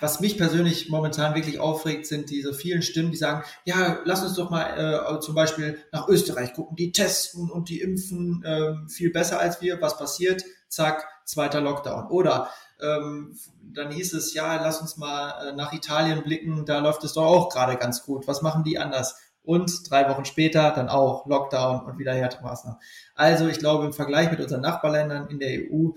[0.00, 4.34] was mich persönlich momentan wirklich aufregt, sind diese vielen Stimmen, die sagen, ja, lass uns
[4.34, 9.10] doch mal äh, zum Beispiel nach Österreich gucken, die testen und die impfen äh, viel
[9.10, 9.80] besser als wir.
[9.80, 10.44] Was passiert?
[10.68, 12.08] Zack, zweiter Lockdown.
[12.08, 12.50] Oder
[12.82, 17.14] ähm, dann hieß es, ja, lass uns mal äh, nach Italien blicken, da läuft es
[17.14, 18.26] doch auch gerade ganz gut.
[18.26, 19.16] Was machen die anders?
[19.44, 22.80] Und drei Wochen später dann auch Lockdown und wieder Härtemaßnahmen.
[23.14, 25.90] Also ich glaube, im Vergleich mit unseren Nachbarländern in der EU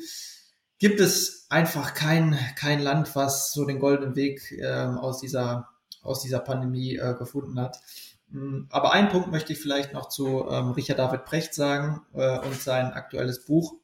[0.79, 5.69] gibt es einfach kein, kein Land, was so den goldenen Weg äh, aus, dieser,
[6.01, 7.79] aus dieser Pandemie äh, gefunden hat.
[8.31, 12.39] Hm, aber einen Punkt möchte ich vielleicht noch zu ähm, Richard David Precht sagen äh,
[12.39, 13.75] und sein aktuelles Buch.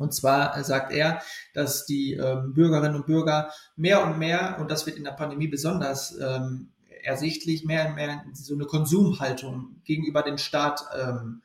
[0.00, 1.20] Und zwar sagt er,
[1.52, 5.46] dass die ähm, Bürgerinnen und Bürger mehr und mehr, und das wird in der Pandemie
[5.46, 6.72] besonders ähm,
[7.02, 11.42] ersichtlich, mehr und mehr so eine Konsumhaltung gegenüber dem Staat ähm,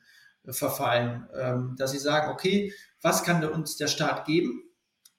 [0.48, 1.28] verfallen.
[1.38, 4.62] Ähm, dass sie sagen, okay, was kann uns der Staat geben?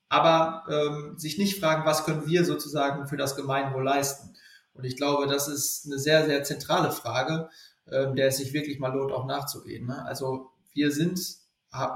[0.09, 4.33] Aber ähm, sich nicht fragen, was können wir sozusagen für das Gemeinwohl leisten?
[4.73, 7.49] Und ich glaube, das ist eine sehr, sehr zentrale Frage,
[7.91, 9.85] ähm, der es sich wirklich mal lohnt, auch nachzugehen.
[9.85, 10.03] Ne?
[10.05, 11.19] Also wir sind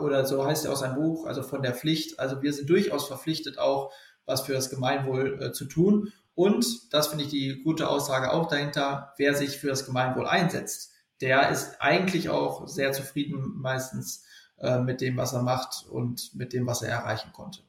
[0.01, 2.19] oder so heißt ja auch sein Buch, also von der Pflicht.
[2.19, 3.91] Also wir sind durchaus verpflichtet, auch
[4.25, 6.11] was für das Gemeinwohl äh, zu tun.
[6.33, 10.91] Und, das finde ich die gute Aussage auch dahinter, wer sich für das Gemeinwohl einsetzt,
[11.19, 14.25] der ist eigentlich auch sehr zufrieden meistens
[14.59, 17.61] äh, mit dem, was er macht und mit dem, was er erreichen konnte.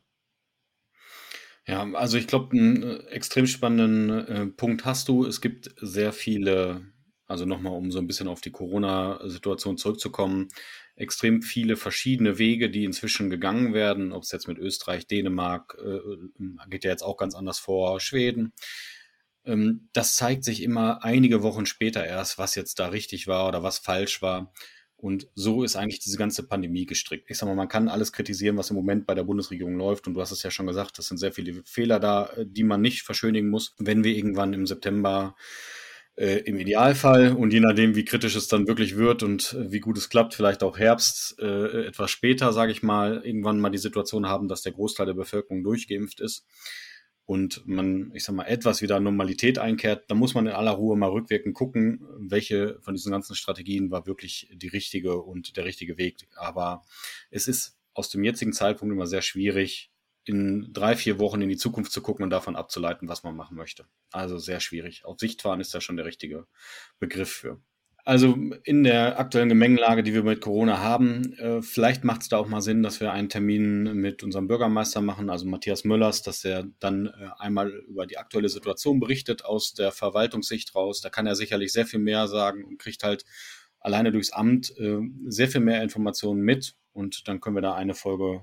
[1.66, 5.24] Ja, also ich glaube, einen äh, extrem spannenden äh, Punkt hast du.
[5.24, 6.82] Es gibt sehr viele,
[7.26, 10.48] also nochmal, um so ein bisschen auf die Corona-Situation zurückzukommen,
[11.02, 15.98] extrem viele verschiedene Wege, die inzwischen gegangen werden, ob es jetzt mit Österreich, Dänemark, äh,
[16.70, 18.52] geht ja jetzt auch ganz anders vor, Schweden.
[19.44, 23.62] Ähm, das zeigt sich immer einige Wochen später erst, was jetzt da richtig war oder
[23.62, 24.52] was falsch war.
[24.96, 27.28] Und so ist eigentlich diese ganze Pandemie gestrickt.
[27.28, 30.06] Ich sag mal, man kann alles kritisieren, was im Moment bei der Bundesregierung läuft.
[30.06, 32.62] Und du hast es ja schon gesagt, das sind sehr viele Fehler da, äh, die
[32.62, 33.74] man nicht verschönigen muss.
[33.78, 35.34] Wenn wir irgendwann im September
[36.16, 39.80] äh, im Idealfall und je nachdem, wie kritisch es dann wirklich wird und äh, wie
[39.80, 43.78] gut es klappt, vielleicht auch Herbst, äh, etwas später, sage ich mal, irgendwann mal die
[43.78, 46.46] Situation haben, dass der Großteil der Bevölkerung durchgeimpft ist
[47.24, 50.96] und man, ich sag mal, etwas wieder Normalität einkehrt, dann muss man in aller Ruhe
[50.96, 55.98] mal rückwirkend gucken, welche von diesen ganzen Strategien war wirklich die richtige und der richtige
[55.98, 56.28] Weg.
[56.36, 56.84] Aber
[57.30, 59.91] es ist aus dem jetzigen Zeitpunkt immer sehr schwierig,
[60.24, 63.56] in drei, vier Wochen in die Zukunft zu gucken und davon abzuleiten, was man machen
[63.56, 63.86] möchte.
[64.10, 65.04] Also sehr schwierig.
[65.04, 66.46] Auf Sicht fahren ist da schon der richtige
[66.98, 67.60] Begriff für.
[68.04, 72.38] Also in der aktuellen Gemengelage, die wir mit Corona haben, äh, vielleicht macht es da
[72.38, 76.44] auch mal Sinn, dass wir einen Termin mit unserem Bürgermeister machen, also Matthias Müllers, dass
[76.44, 81.00] er dann äh, einmal über die aktuelle Situation berichtet aus der Verwaltungssicht raus.
[81.00, 83.24] Da kann er sicherlich sehr viel mehr sagen und kriegt halt
[83.78, 86.74] alleine durchs Amt äh, sehr viel mehr Informationen mit.
[86.92, 88.42] Und dann können wir da eine Folge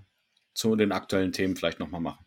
[0.60, 2.26] zu den aktuellen Themen vielleicht nochmal machen.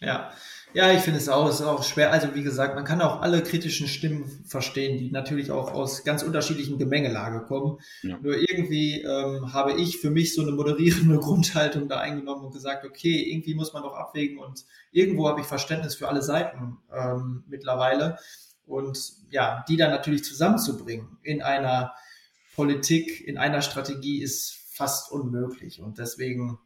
[0.00, 0.32] Ja,
[0.72, 2.12] ja, ich finde es auch, ist auch schwer.
[2.12, 6.22] Also wie gesagt, man kann auch alle kritischen Stimmen verstehen, die natürlich auch aus ganz
[6.22, 7.78] unterschiedlichen Gemengelage kommen.
[8.02, 8.18] Ja.
[8.22, 12.84] Nur irgendwie ähm, habe ich für mich so eine moderierende Grundhaltung da eingenommen und gesagt,
[12.86, 17.44] okay, irgendwie muss man doch abwägen und irgendwo habe ich Verständnis für alle Seiten ähm,
[17.48, 18.16] mittlerweile.
[18.64, 21.92] Und ja, die dann natürlich zusammenzubringen in einer
[22.54, 25.82] Politik, in einer Strategie ist fast unmöglich.
[25.82, 26.58] Und deswegen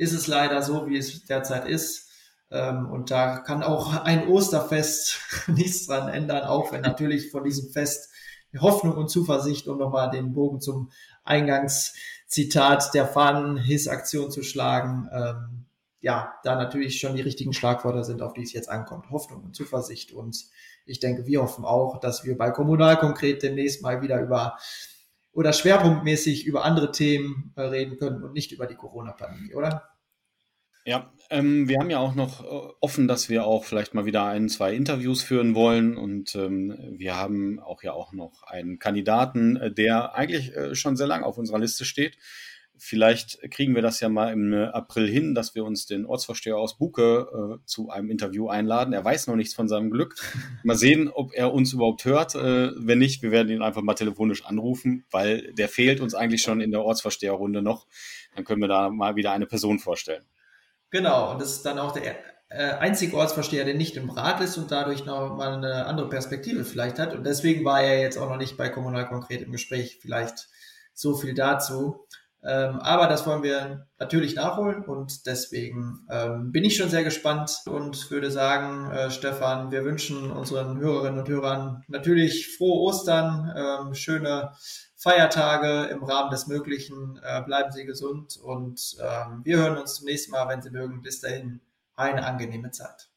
[0.00, 2.08] ist es leider so, wie es derzeit ist
[2.50, 7.70] ähm, und da kann auch ein Osterfest nichts dran ändern, auch wenn natürlich von diesem
[7.70, 8.10] Fest
[8.58, 10.90] Hoffnung und Zuversicht, um nochmal den Bogen zum
[11.22, 15.66] Eingangszitat der Fahnen-Hiss-Aktion zu schlagen, ähm,
[16.00, 19.10] ja, da natürlich schon die richtigen Schlagwörter sind, auf die es jetzt ankommt.
[19.10, 20.12] Hoffnung und Zuversicht.
[20.12, 20.46] Und
[20.86, 24.56] ich denke, wir hoffen auch, dass wir bei Kommunal konkret demnächst mal wieder über
[25.40, 29.88] oder schwerpunktmäßig über andere Themen äh, reden können und nicht über die Corona-Pandemie, oder?
[30.84, 34.26] Ja, ähm, wir haben ja auch noch äh, offen, dass wir auch vielleicht mal wieder
[34.26, 35.96] ein, zwei Interviews führen wollen.
[35.96, 40.98] Und ähm, wir haben auch ja auch noch einen Kandidaten, äh, der eigentlich äh, schon
[40.98, 42.18] sehr lang auf unserer Liste steht.
[42.80, 46.78] Vielleicht kriegen wir das ja mal im April hin, dass wir uns den Ortsvorsteher aus
[46.78, 48.94] Buke äh, zu einem Interview einladen.
[48.94, 50.14] Er weiß noch nichts von seinem Glück.
[50.64, 52.34] Mal sehen, ob er uns überhaupt hört.
[52.34, 56.42] Äh, wenn nicht, wir werden ihn einfach mal telefonisch anrufen, weil der fehlt uns eigentlich
[56.42, 57.86] schon in der Ortsvorsteherrunde noch.
[58.34, 60.24] Dann können wir da mal wieder eine Person vorstellen.
[60.90, 62.16] Genau, und das ist dann auch der
[62.48, 66.64] äh, einzige Ortsvorsteher, der nicht im Rat ist und dadurch noch mal eine andere Perspektive
[66.64, 67.14] vielleicht hat.
[67.14, 69.98] Und deswegen war er jetzt auch noch nicht bei Kommunal konkret im Gespräch.
[70.00, 70.48] Vielleicht
[70.92, 72.06] so viel dazu.
[72.42, 77.60] Ähm, aber das wollen wir natürlich nachholen und deswegen ähm, bin ich schon sehr gespannt
[77.66, 83.94] und würde sagen, äh, Stefan, wir wünschen unseren Hörerinnen und Hörern natürlich frohe Ostern, ähm,
[83.94, 84.52] schöne
[84.96, 87.20] Feiertage im Rahmen des Möglichen.
[87.22, 91.02] Äh, bleiben Sie gesund und ähm, wir hören uns zum nächsten Mal, wenn Sie mögen.
[91.02, 91.60] Bis dahin
[91.94, 93.10] eine angenehme Zeit.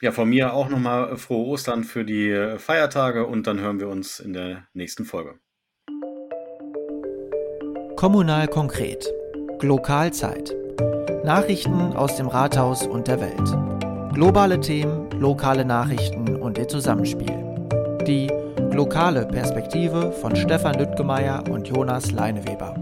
[0.00, 4.20] Ja, von mir auch nochmal frohe Ostern für die Feiertage und dann hören wir uns
[4.20, 5.40] in der nächsten Folge.
[8.00, 9.12] Kommunal konkret.
[9.58, 10.56] Glokalzeit.
[11.22, 14.14] Nachrichten aus dem Rathaus und der Welt.
[14.14, 17.36] Globale Themen, lokale Nachrichten und ihr Zusammenspiel.
[18.06, 18.28] Die
[18.72, 22.74] Lokale Perspektive von Stefan Lüttgemeier und Jonas Leineweber.